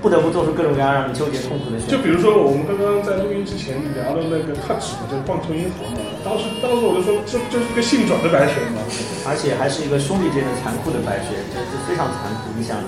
[0.00, 1.96] 不得不做出各种各样让你纠结痛苦的选择。
[1.96, 8.78] 就比如说，我们刚刚在录音之前聊的那个 Touch 的这个棒球银行嘛，当时当时我就说，这就是一个性转的白雪嘛，
[9.26, 12.54] 而且还是一个兄弟之间的残酷的白雪，这是非常残酷。
[12.56, 12.78] 你想，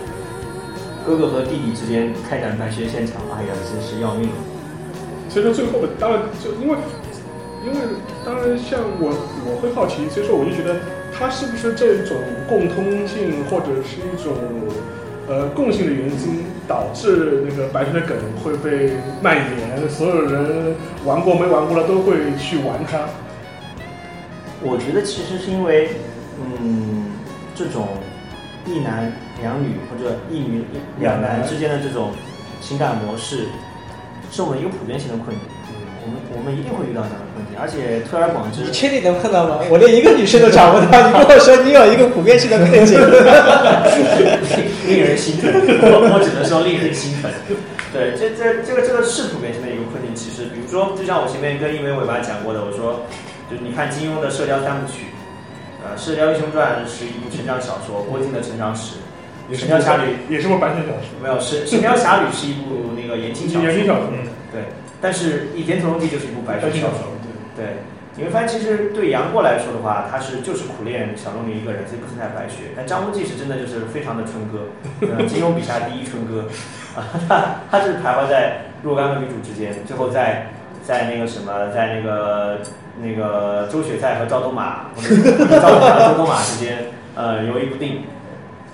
[1.04, 4.30] 哥哥和弟弟之间开展白雪现场，哎呀，真是要命。
[5.36, 6.78] 所以说最后，当然就因为
[7.66, 7.76] 因为
[8.24, 9.12] 当然像我
[9.44, 10.80] 我会好奇，所以说我就觉得
[11.12, 12.16] 它是不是这种
[12.48, 14.32] 共通性，或者是一种。
[15.28, 20.72] 呃，共性的原因导致那个白雪的梗会被蔓延，所有人
[21.04, 23.00] 玩过没玩过的都会去玩它。
[24.62, 25.88] 我觉得其实是因为，
[26.40, 27.06] 嗯，
[27.56, 27.88] 这种
[28.66, 29.12] 一男
[29.42, 30.62] 两女或者一女
[31.00, 32.12] 两男之间的这种
[32.60, 33.46] 情感模式，
[34.30, 35.40] 是我们一个普遍性的困境。
[36.06, 38.62] 我们我们一定会遇到这样的困境，而且推而广之。
[38.62, 39.58] 你确定能碰到吗？
[39.66, 42.94] 我连一个女生都找不到， 你跟我说你有一个普遍性的困境，
[44.86, 45.50] 令人心疼。
[45.82, 47.26] 我我只能说令人心疼。
[47.90, 50.14] 对，这这这个这个是普遍性的一个困境。
[50.14, 53.02] 其实，比如说，就像我前面跟一枚尾巴讲过的，我说，
[53.50, 55.10] 就你看金庸的《射雕三部曲》，
[55.82, 58.94] 呃，《射雕英雄传》是一部成长小说，郭靖的成长史，
[59.54, 61.20] 《神雕侠侣》也是部白雪小说。
[61.22, 63.68] 没有，《神神雕侠侣》是一部那个言情小说。
[63.68, 64.08] 言情小说，
[64.50, 64.62] 对。
[64.98, 67.12] 但是《倚天屠龙记》就是一部白雪小说，
[67.54, 67.84] 对，
[68.16, 72.72] 你会发现其实对杨过来说的话，他是就是苦练小龙女一个人，所以不存在白雪。
[72.74, 74.72] 但张无忌是真的就是非常的春哥，
[75.26, 76.48] 金庸笔下第一春哥，
[76.98, 80.48] 啊，他他是徘徊在若干个女主之间，最后在
[80.82, 82.60] 在那个什么，在那个
[83.02, 88.00] 那个周雪菜和赵东马，或者赵东马和周东马之间，呃，犹豫不定。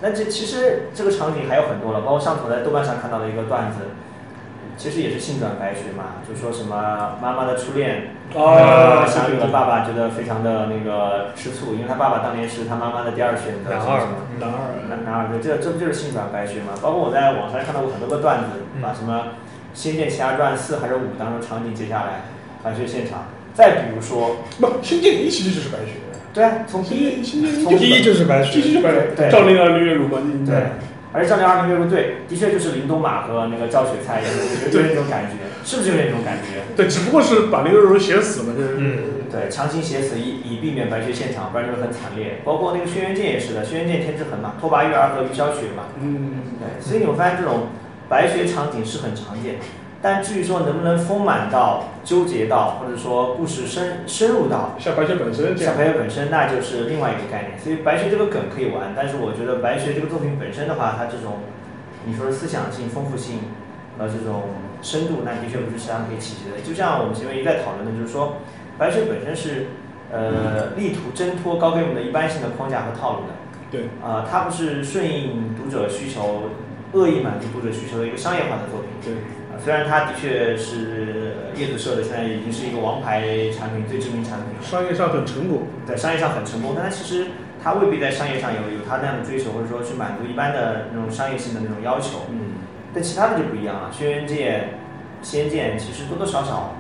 [0.03, 3.79] 那这其实这个场景还有很多了，包括上头在豆瓣上看到的一个段子。
[4.75, 14.01] 其实也是性转白雪嘛，就说什么妈妈的初恋，啊，小雨的爸爸觉得非常的那个吃醋，因为他爸爸当年是他妈妈的第二选择，男二，
[14.41, 16.73] 男二，男男二，对，这这不就是性转白雪嘛？
[16.81, 19.19] 包括我在网上看到过很多个段子，把什么
[19.75, 22.23] 《仙剑奇侠传四》还是五当中场景接下来，
[22.65, 23.27] 白雪现场。
[23.53, 26.01] 再比如说，不，《仙剑一》其实就是白雪，
[26.33, 27.23] 对啊，从第一，
[27.63, 30.57] 从第一就是白雪，第一就是白雪，对，赵灵儿、林月如嘛，对。
[31.15, 34.23] 而且赵灵儿、林月如对，的确就是林东马和那个赵雪菜，
[34.73, 36.65] 就那种感觉，是不是有那种感觉？
[36.75, 42.41] 对，只不过是把林月如写死了，就是嗯，对，强行写死以以避免白雪现场，不然就会很惨烈。
[42.47, 47.67] 包括那个轩辕剑也是的，轩辕剑天之痕嘛，拓跋玉儿和于小雪嘛，嗯，对，所以你会发现这种
[48.09, 49.57] 白雪场景是很常见。
[50.03, 57.59] 但至于说能不能丰满到、纠结到，或者说故事深深入到像白雪本身，像白雪本身，那就是另外一个概念。
[57.59, 61.39] 所以白雪这个梗可以玩，但是我觉得白雪这个作品本身的话，它这种
[62.05, 63.39] 你说思想性、丰富性
[63.97, 64.51] 和这种
[64.83, 66.61] 深度，那的确不是其他可以企及的。
[66.67, 68.39] 就像我们前面一再讨论的，就是说
[68.77, 69.69] 白雪本身是
[70.11, 73.33] 呃力图挣脱高给我们的一般性的框架和套路的。
[73.71, 73.83] 对。
[74.03, 76.51] 啊，它不是顺应读者需求、
[76.91, 78.91] 恶意满足读者需求的一个商业化的作品。
[79.01, 79.15] 对。
[79.65, 84.63] 虽然它的确是叶子社的，现在已经是一个王牌产品、最知名产品了。
[84.63, 85.63] 商业上很成功。
[85.87, 87.29] 对，商业上很成功，但它其实
[87.63, 92.27] 它未必在商业上有有它那样的追求，或者说去满足一般的那种商业性的那种要求。
[92.31, 92.59] 嗯，
[92.93, 94.71] 但其他的就不一样了，轩辕剑、
[95.23, 96.75] 仙剑其实多多少少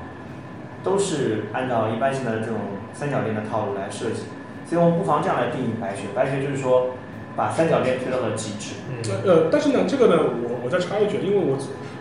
[0.82, 2.56] 都是按照一般性的这种
[2.92, 4.22] 三角恋的套路来设计，
[4.66, 6.08] 所以我们不妨这样来定义白雪。
[6.16, 6.90] 白雪就是说
[7.36, 8.74] 把三角恋推到了极致。
[8.90, 11.56] 嗯，呃，但是呢，这个呢，我我再插一句，因为我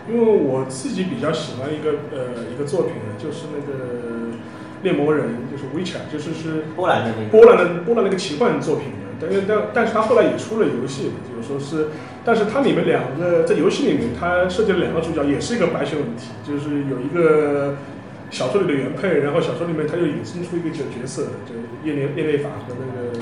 [0.08, 4.36] 因为我自己比较喜欢一个呃一个作品呢，就是那个
[4.82, 7.30] 猎魔人，就是 Witcher，就是是波兰的那个。
[7.30, 11.88] 波兰的波兰那个奇幻作品呢，但是但但是他后来也出了游戏，就是说是，
[12.24, 17.76] 但是它里面两个在游戏里面，它设计了两个主角，也是一个白血问题，就是有一个
[18.30, 21.54] 小说里的原配，然后小说里面他又引申出一个角角色，就
[21.88, 23.20] 叶内叶内法和那个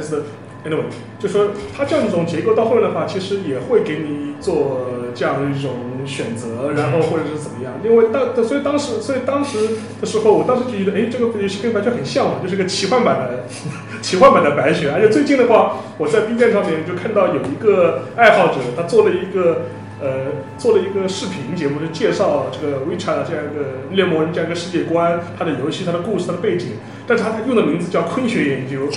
[0.00, 0.22] S
[0.64, 0.84] anyway，
[1.18, 5.72] 就说它这样一种结构到后面的话，其实也会给你做这样一种
[6.04, 7.74] 选择，然后或者是怎么样。
[7.84, 9.58] 因为当所以当时所以当时
[10.00, 13.44] 的时候，我当时就觉得，哎，这个游戏跟白雪很像嘛，就是个奇幻版的
[14.02, 14.90] 奇幻版的白雪。
[14.90, 19.62] 而且最近的话，我在 B 站上面就看到有一个爱好者，他做了一个。
[20.00, 20.26] 呃，
[20.56, 26.68] 做了一个视频节目，就介绍这个 Witcher 这样一个猎魔人这样一个世界观，它的游戏、它的故事、它的背景，
[27.06, 28.88] 但是他用的名字叫昆学研究。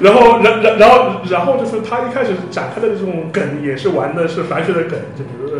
[0.00, 5.58] 然后，然然然后，然后就是他一开始展开的这种梗，也是玩的是白学的梗，就比如说，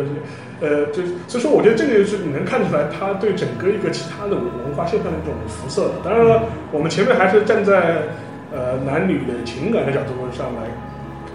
[0.61, 5.91] 呃，就所以说，我觉得这个就是你能看出来他对整个一个其他的文化现象的一种辐射。
[6.03, 8.03] 当然了，我们前面还是站在
[8.51, 10.71] 呃男女的情感的角度上来。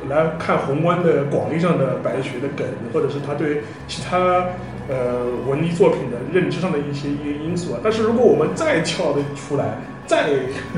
[0.09, 4.46] 来看宏观的、广义上的白学的梗，或者是他对其他
[4.88, 7.80] 呃文艺作品的认知上的一些一些因素啊。
[7.82, 9.64] 但是如果我们再跳的出来，
[10.07, 10.30] 再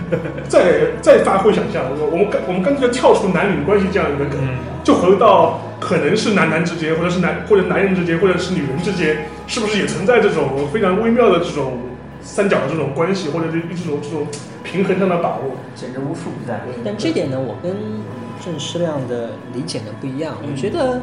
[0.48, 4.38] 再再发挥想象，我们干我们干脆跳出男女关系这样一个梗，
[4.82, 11.78] 就回到可能是男男之间，或者是男或者男人之间，或者是女人之间，是不是也存在这种非常微妙的这种
[12.22, 14.26] 三角的这种关系，或者是这种这种
[14.64, 15.56] 平衡上的把握？
[15.74, 16.60] 简直无处不在。
[16.82, 17.76] 但这点呢，我跟
[18.48, 20.34] 郑师亮的理解呢不一样。
[20.42, 21.02] 我觉得，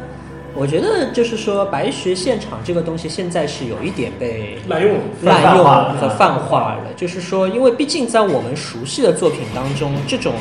[0.52, 5.64] 我觉得就是说，白学现场这个东西现在是有一点被滥用、滥用
[5.96, 6.92] 和泛化了。
[6.96, 10.34] 就是说，因为毕竟在我们熟悉的作品当中，这种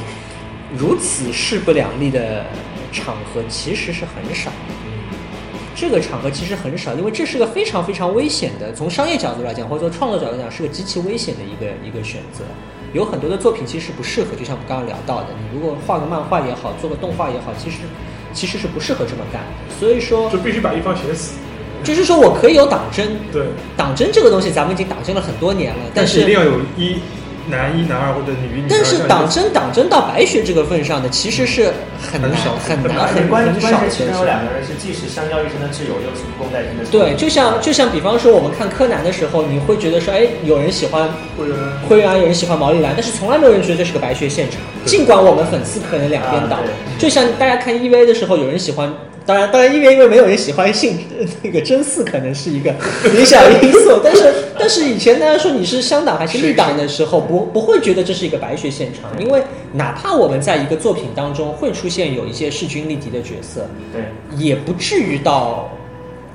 [0.76, 2.44] 如此势不两立的
[2.92, 4.50] 场合其实是很少。
[5.76, 12.44] 这个场合其实很少，因为这是个非常非常危险的，从商业角度来讲，或者说创作角度来讲，是个极其危险的一个一个选择。
[12.96, 17.80] 有很多的作品其实不适合，就像我们刚刚聊到的，你如果画个漫画也好，做个动画也好，其实
[18.32, 19.76] 其实是不适合这么干的。
[19.78, 21.34] 所以说，就必须把一方写死。
[21.84, 26.96] 就是说我可以有党争，对，党争这个东西咱们已经党争了很多年了，但是一定要有一。
[27.48, 28.68] 男一、男二或者女一、女二。
[28.70, 31.72] 但是党争党争到白雪这个份上的，其实是
[32.02, 33.70] 很难、很难、很关很少。
[33.90, 36.86] 其中有两个人是既是相交一生的挚友，又是不共戴天的。
[36.92, 41.10] 对，就像就像比方说，我们看柯南的时候，你会觉得说，哎，有人喜欢
[41.88, 44.60] 灰原，有人喜欢毛利兰，但是从来没有人觉得这是个白雪现场。
[44.86, 46.58] 尽管我们粉丝可能两边倒，
[46.98, 48.92] 就像大家看 EVA 的时候，有人喜欢。
[49.26, 51.00] 当然，当然，因为因为没有人喜欢性
[51.42, 52.70] 那个真嗣，可能是一个
[53.18, 54.00] 影响因素。
[54.04, 59.42] 但是，但是以前大家说你是香党还是绿党的时候，不不会觉得这是一个白学现场，因为
[59.74, 64.04] 哪怕我们在一个作品当中会出现有一些势均力敌的角色，对，
[64.38, 65.72] 也不至于到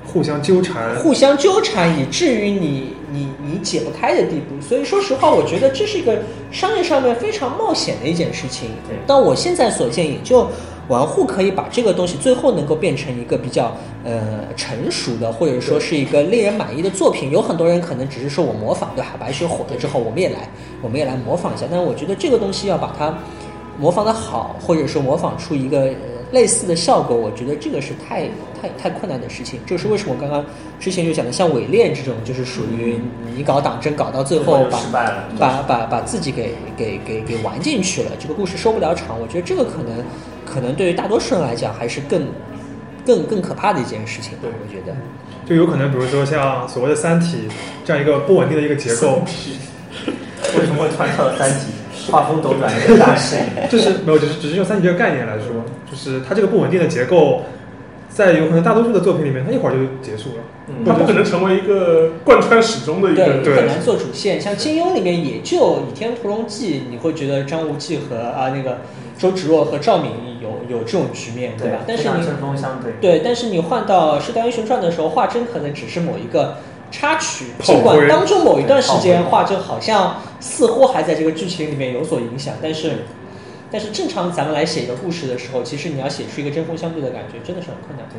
[0.05, 4.61] 互相纠缠、互相纠缠，以至于你你你解不开的地步。
[4.61, 6.19] 所以说实话，我觉得这是一个
[6.51, 8.71] 商业上面非常冒险的一件事情。
[8.89, 10.49] 对，但我现在所见也就。
[10.91, 13.73] 玩户可以把这个东西最后能够变成一个比较
[14.05, 17.31] 呃成熟的，或者说是一个令人满意的作品。
[17.31, 19.15] 有很多人可能只是说我模仿，对吧？
[19.21, 20.51] 白雪火了之后，我们也来，
[20.83, 21.65] 我们也来模仿一下。
[21.71, 23.17] 但是我觉得这个东西要把它
[23.79, 25.91] 模仿的好，或者说模仿出一个
[26.33, 28.23] 类似的效果，我觉得这个是太
[28.61, 29.61] 太太困难的事情。
[29.65, 30.45] 就是为什么我刚刚
[30.81, 32.99] 之前就讲的，像伪恋这种，就是属于
[33.37, 34.81] 你搞党争搞到最后把
[35.39, 39.17] 把把把自己给给给给玩进去了，这个故事收不了场。
[39.21, 40.03] 我觉得这个可能。
[40.53, 42.27] 可能对于大多数人来讲，还是更、
[43.07, 44.33] 更、更可怕的一件事情。
[44.43, 44.97] 对，我觉得，
[45.49, 47.49] 就有可能，比如说像所谓的《三体》
[47.85, 49.23] 这样一个不稳定的一个结构，
[50.59, 51.67] 为什么会突然跳到《三体》？
[52.11, 53.37] 画风斗转，一个大事。
[53.71, 57.43] 就是没有，只是只是用《三体》这个概念来说，就是它这个不稳定的结构，
[58.09, 60.43] 在有可能大多数的作品里面，它一会儿就结束了。
[60.67, 63.45] 嗯，它不可能成为一个贯穿始终的一个。
[63.45, 64.41] 对，很难做主线。
[64.41, 68.79] 像金庸里面，也就《倚天屠龙记》，你会觉得张无忌和啊那个。
[69.21, 70.11] 周芷若和赵敏
[70.41, 71.81] 有有这种局面，对吧？
[71.87, 76.57] 但是你针锋相对，对但是你换到《射雕英雄传》的时候，华筝可能只是某一个
[76.91, 83.05] 插曲，尽管当中某一段时间华筝好像似乎还在这个剧情里面有所影响，但是
[83.71, 88.07] 但是正常咱们来写一个故事的时候，其实你要写出一个针锋相对的感觉，真的是很困难。
[88.09, 88.19] 对，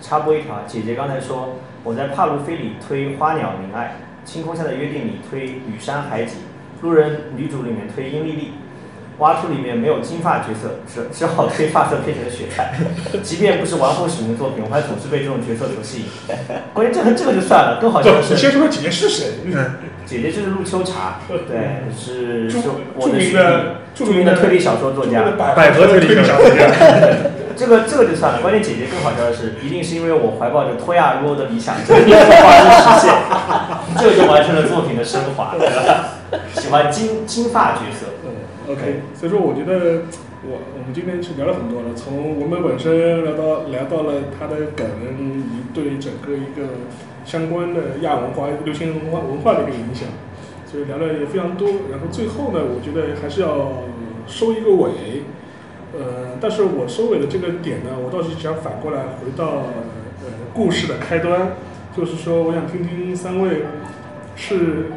[0.00, 6.36] 插播一条，姐姐刚才说我在帕路菲里推花鸟明爱，星空下的约定里推雨山海景，
[6.80, 8.52] 路人女主里面推英莉莉，
[9.18, 12.74] 挖出里面没有金发角色， 只只好黑发色配成了雪菜。
[13.22, 16.06] 即便不是玩后使用的作品，我还总是被这种角色所吸引。
[16.72, 19.26] 关键这个这个就算了，更好笑的你先是说说姐姐是谁？
[20.06, 22.50] 姐姐就是陆秋茶，对，是
[22.96, 25.22] 我著名的著名的推理小说作家。
[25.36, 26.66] 百合推理小说家。
[27.58, 33.12] 这个这个就算了，关键姐姐更好笑的是，一定是因为我怀抱着脱亚入欧的理想，这个化身实现，
[33.98, 35.56] 这个就完成了作品的升华，
[36.54, 38.07] 喜欢金金发角色，嗯
[38.68, 40.02] ，OK，所以说我觉得
[40.44, 44.86] 我我们今天是聊了很多了，从文本本身聊到聊到了它的梗，
[45.18, 46.86] 以及对整个一个
[47.24, 50.08] 相关的亚文化、流行文化文化的一个影响，
[50.66, 51.68] 所以聊了也非常多。
[51.90, 53.82] 然后最后呢，我觉得还是要
[54.26, 55.22] 收一个尾。
[55.90, 59.64] 呃，但是我收尾的这个点呢，我倒是想反过来回到
[60.20, 61.52] 呃故事的开端，
[61.96, 63.62] 就是说，我想听听三位
[64.36, 64.92] 是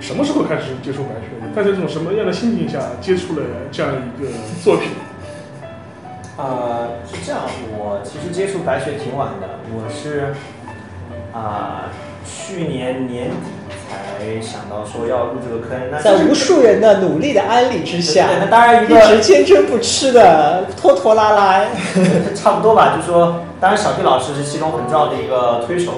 [0.00, 3.42] 什么时候开始接触白雪的，在这种什么样的心情下接触了
[3.72, 4.28] 这样一个
[4.62, 4.90] 作品？
[6.36, 7.40] 呃，是这样，
[7.78, 10.34] 我其实接触白雪挺晚的，我是
[11.32, 11.90] 啊、
[12.24, 13.36] 去年年底
[13.88, 21.64] 才想到说要入这个坑，那在无数人的努力的安利之下对，那当然一一直坚贞不吃的拖拖拉拉。
[22.36, 25.94] 差不多吧，就说，当然小弟老师是其中很重要的一个推手，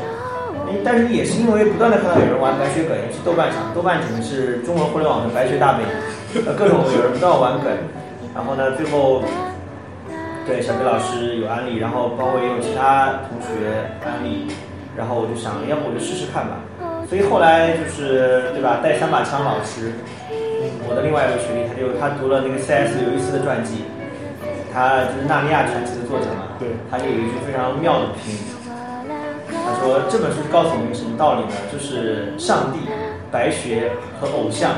[0.70, 7.72] 嗯但是也是因为不断的看到有人玩白雪梗，尤其豆瓣上，豆瓣简直是中文互联网的白雪大本营，呃，各种有人不断玩梗，
[8.34, 9.22] 然后呢，最后
[10.46, 13.70] 对小弟老师有安利，然后包括也有其他同学
[14.04, 14.46] 安利，
[14.96, 16.60] 然后我就想，要不我就试试看吧，
[17.08, 19.92] 所以后来就是对吧，带三把枪老师，
[20.88, 23.84] 我的另外一位学弟，他就他读了那个 CS 刘易斯的传记。
[24.70, 28.38] 他就是《纳尼亚传奇》的作者嘛，对他就有一句非常妙的评语，
[29.68, 31.52] 他说这本书告诉我们一个什么道理呢？
[31.70, 32.88] 就是上帝、
[33.30, 34.72] 白学和偶像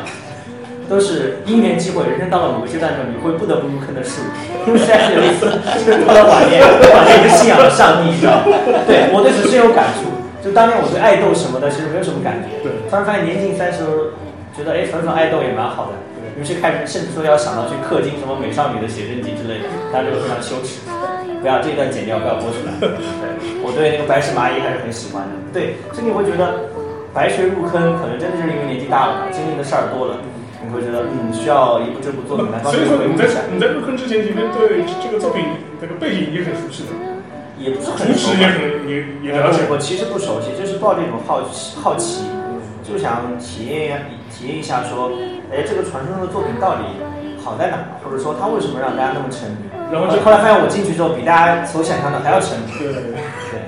[0.89, 4.27] 都是因缘机会，人生到了某个阶段的时候，你会不得不入坑的事物。
[4.67, 5.47] 因为实在是有一次，
[5.79, 8.51] 就是他的晚年，晚年就信仰了上帝，你知道吗？
[8.87, 10.11] 对我对此深有感触。
[10.43, 12.49] 就当年我对爱豆什么的，其实没有什么感觉。
[12.65, 13.85] 对突然发现年近三十，
[14.57, 15.93] 觉得哎，粉粉爱豆也蛮好的。
[16.39, 20.81] 有些开始甚至说要想到去氪金什么美少女的写真集之类的，但这个非常羞耻，
[21.41, 22.73] 不要这段剪掉，不要播出来。
[22.79, 22.93] 对，
[23.65, 25.33] 我对那个白石蚂蚁还是很喜欢的。
[25.53, 26.69] 对，所以你会觉得
[27.13, 30.21] 白雪入坑，可能真的就是因为年纪大了，经历的事儿多了，
[30.61, 35.45] 你会觉得嗯，需要一部这部作品来帮所以你说你在回顾一下，你在入坑之前，其实对这个作品
[35.81, 36.93] 这个背景也很熟悉的，
[37.57, 39.65] 也不是很熟吧时也很也也了解。
[39.73, 42.29] 我其实不熟悉，就是抱着一种好奇好奇，
[42.85, 43.97] 就想体验一下
[44.29, 45.11] 体验一下说，
[45.49, 46.85] 哎，这个传说中的作品到底
[47.43, 49.80] 好在哪，或者说它为什么让大家那么沉迷？
[49.91, 52.87] 然后就后来发现我进去之后，比大家所想象的还要沉对。
[52.87, 53.61] 对，对，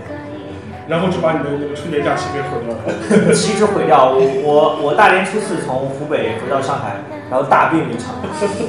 [0.86, 2.82] 然后就把你的那个春节假期给毁掉了。
[3.34, 4.14] 岂止毁掉。
[4.14, 6.94] 我我我大年初四从湖北回到上海，
[7.30, 8.14] 然后大病一场，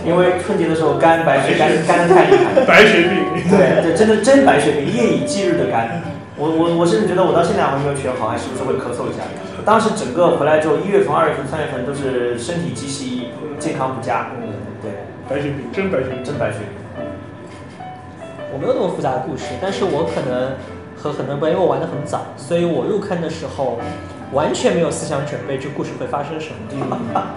[0.06, 2.66] 因为春节的时候肝白血肝肝的太厉害。
[2.66, 3.22] 白血病。
[3.50, 6.02] 对，这真的真白血病，夜以继日的肝。
[6.36, 9.22] 我我我甚至觉得我到现在还没有学好，还时不时会咳嗽一下。
[9.64, 13.30] 当时整个回来之后，一月份、二月份、三月份都是身体极其
[13.60, 14.32] 健康不佳。
[14.82, 14.90] 对，
[15.30, 16.24] 白血病，真白血病。
[16.24, 16.83] 真白血病。
[18.54, 20.54] 我没有那么复杂的故事，但是我可能
[20.96, 23.80] 和很多人不一样，因为我玩的很早，所以我入坑的时候
[24.32, 26.98] 完全没有思想准备，这故事会发生什么。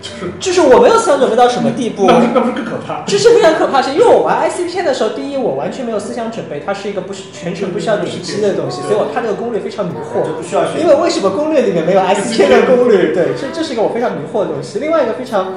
[0.00, 3.02] 就是就是我没有思想准备到什么地步，那不是那不是更可怕？
[3.04, 10.32] 这是非常可怕是，因为我玩 IC 片的时候，第一我完全没有思想准备，它是一个不是全程不需要点击的东西，所以我看那个攻略非常迷惑就。
[10.34, 13.12] 不需要学因为为什么攻略里面没有 IC 片的攻略？
[13.12, 14.78] 对，这这是一个我非常迷惑的东西。
[14.78, 15.52] 另外一个非常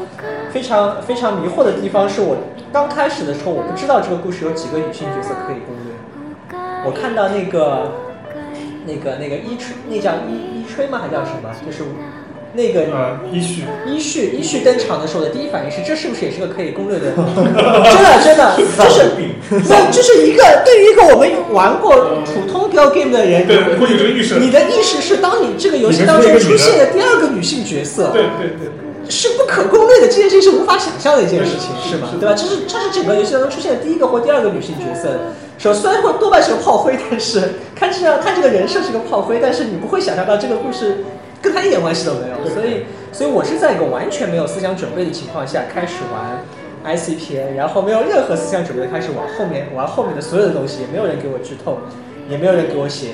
[0.53, 2.37] 非常非常迷惑的地方是我
[2.71, 5.93] 刚开始的时候，我不知道这个故事有几个女性角色可以攻略。
[6.85, 7.91] 我看到那个
[8.85, 10.99] 那个那个一吹，那叫一一吹吗？
[11.01, 11.49] 还叫什么？
[11.65, 11.83] 就是
[12.53, 17.13] 那个呃，依序依序依序登场的时候，我的第一反应是，这是不是也是个可以攻略的？
[17.15, 17.23] 真
[18.03, 19.11] 的真的，就是
[19.69, 21.95] 那就是一个对于一个我们玩过
[22.25, 24.37] 普通 gal game 的人，对，会有这个意识。
[24.37, 28.69] 你的意识是当你这个游戏当中出现的第二个女性角色，对对对，
[29.11, 32.07] 是不可攻略的，这件事情是无法想象的一件事情，是吗？
[32.19, 32.33] 对吧？
[32.33, 35.19] 这是这是整个游戏当中出现的第一个或第二个女性角色。
[35.59, 41.03] 说虽然会多半是个炮灰，但是看这看这个人设是个炮灰，但是你不会想象到这个故事
[41.41, 42.49] 跟他一点关系都没有。
[42.55, 51.77] 所以，所以我是在一个完全没有思想准备的情况下开始玩 ICPN，然后没有任何思想准备的开始往后面玩后面的所有的东西，也没有人给我剧透，
[52.27, 53.09] 也没有人给我写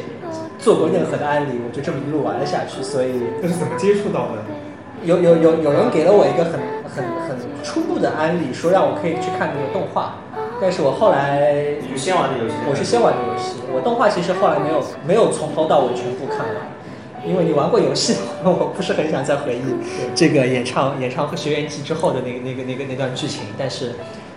[0.60, 2.82] 做过任何的案例，我就这么一路玩了下去。
[2.84, 3.12] 所以。
[3.42, 4.67] 这是怎么接触到的？
[5.04, 10.16] 有有有有人给了我一个很很很初步的安利，说让我可以去看那个动画，
[10.62, 12.56] 但是我后来你是先玩的游戏。
[12.70, 16.56] 我是先玩的游戏，我动画其实后来没有没有从头到尾全部看完，
[17.26, 19.62] 因为你玩过游戏， 我不是很想再回忆
[20.16, 23.92] 这个演唱演唱和学员季之后的那个那个那个那段剧情，但是。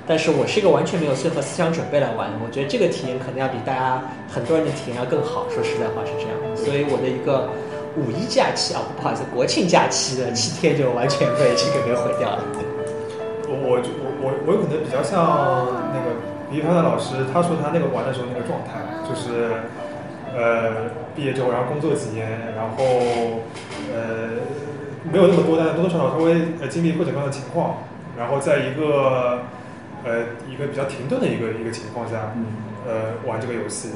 [0.08, 5.46] 但是我是一个完全没有任何思想准备来玩的，我觉得这个体验可能要比大家很多人的体验要更好。
[5.48, 7.46] 说实在话是这样，所以我的一个
[7.96, 12.42] 五一假期啊，不好意思，国庆假期的七天就完全被这个给毁掉了。
[13.48, 16.14] 我我我我我有可能比较像那个
[16.50, 19.50] 李一的老师，他说他那个玩的时候那个状态，就是
[20.36, 22.84] 呃毕业之后然后工作几年，然后
[23.92, 24.38] 呃
[25.10, 27.78] 没有那么多，但是多多少少稍微呃经历各种各样的情况，
[28.18, 29.40] 然后在一个。
[30.02, 30.20] 呃，
[30.50, 32.32] 一个比较停顿的一个一个情况下，
[32.88, 33.90] 呃，玩这个游戏。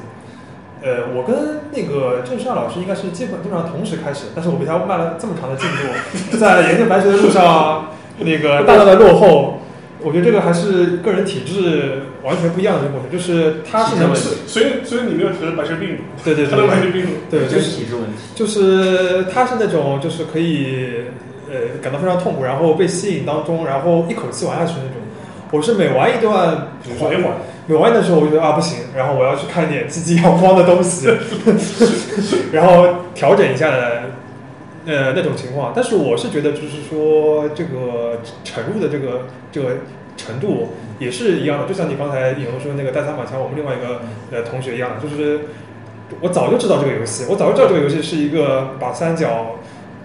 [0.85, 1.35] 呃，我跟
[1.73, 5.89] 那个郑少老师应该是基本基本上同时开始，但是我比他慢了这么长的进度，
[6.39, 9.61] 在研究白学的路上，那个大大的落后。
[10.01, 21.07] 我觉得这个还是个人体质完全不一样的一个过程，就是他是能，所以所以你没有得白血病，对对对，他的白血病，对，就是体质问题，就是他是那种就是可以
[21.49, 25.01] 呃感到非常痛苦，然后被吸引当中，然后一口气玩下去那种。
[25.51, 27.09] 我是每玩一段，比如说
[27.67, 31.09] 每玩的时候，我就觉得啊不行，然后我要去看点积极阳光的东西，
[32.53, 34.03] 然后调整一下的
[34.85, 35.73] 呃那种情况。
[35.75, 39.79] 但是我是觉得，就是说这个沉入的这个这个
[40.17, 45.41] 程度也是一样的，就像你刚才引用说那个带三把枪，我们另外一个呃同学一样，就是
[46.21, 49.57] 我早就知道这个游戏，我早就知道这个游戏是一个把三角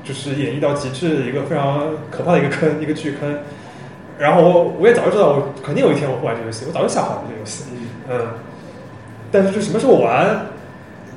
[0.01, 3.39] 就是演绎到极致一个非常可怕的一个坑，一个巨坑。
[4.19, 7.63] 然后我我也早就知道，我肯定有一天我会玩这个游戏，我早就下好了这个游戏。
[8.09, 8.27] 嗯，
[9.31, 10.45] 但是就什么时候玩，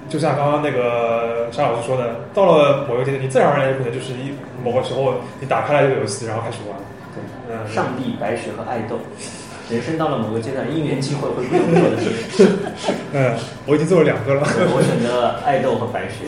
[0.08, 4.30] 就像刚刚那个沙老师说的，到了某一个阶段，你自然而然有可能就是一
[4.62, 6.78] 某个时候你打开了这个游戏，然后开始玩。
[7.12, 8.96] 对，嗯，上帝、白雪和爱豆，
[9.68, 11.96] 人生到了某个阶段，因缘机会会不用做的。
[13.14, 13.34] 嗯，
[13.66, 14.42] 我已经做了两个了。
[14.46, 16.24] 我选择了爱豆和白雪。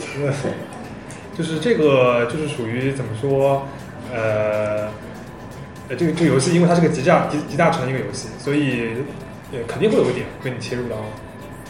[1.37, 3.65] 就是这个，就是属于怎么说，
[4.13, 4.89] 呃。
[5.89, 8.89] 呃，这个这个游戏，因为它是个极大集集大成的一个游戏，所以
[9.51, 10.95] 呃肯定会有一点被你切入到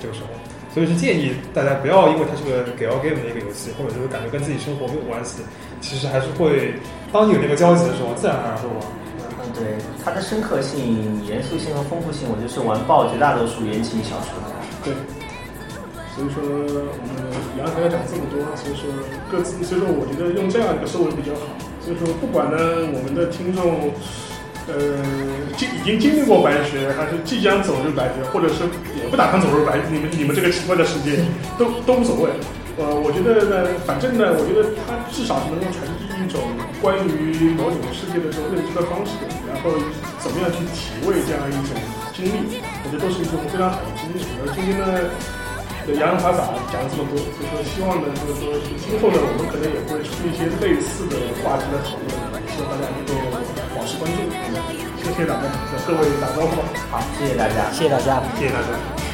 [0.01, 0.27] 这个时候，
[0.73, 5.43] 所以是建议大家不要因为它是个给 all game 的一个游戏，或者就是感觉跟自己生活没有关系，
[5.81, 6.73] 其实还是会
[7.11, 8.79] 当你有那个交集的时候，自然而然会玩。
[9.43, 14.31] 嗯，对，它的深刻性、严肃性和丰富性，我就是完爆绝大多数言情小说。
[14.83, 14.93] 对，
[16.15, 18.87] 所以说我们杨才要讲这么多，所以说
[19.29, 21.64] 各自，所以说我觉得用这样一个收尾比较好。
[21.85, 22.57] 所以说，不管呢，
[22.97, 23.93] 我们的听众，
[24.65, 24.73] 呃，
[25.53, 28.65] 经已经经历过白学，还是即将走入白学，或者是
[28.97, 31.21] 也不打算走入白，你们你们这个奇怪的世界，
[31.61, 32.33] 都都无所谓。
[32.81, 36.41] 呃，我觉得呢，反正呢，我觉得它至少是能够传递一种
[36.81, 39.13] 关于某种世界的这种认知的方式，
[39.45, 39.69] 然后
[40.17, 41.77] 怎么样去体味这样一种
[42.17, 44.25] 经历，我觉得都是一种非常好的经历。
[44.41, 45.05] 而今天呢。
[45.93, 52.09] 洋洋洒洒讲了这么多，所以说希望呢，就是说今后呢，我们可能也会出一些类似的话题的讨论，
[52.49, 53.13] 希望大家能够
[53.75, 54.17] 保持关注。
[55.03, 56.61] 谢谢大家，跟各位打招呼。
[56.89, 59.04] 好，谢谢大家，谢谢大家，谢谢大家。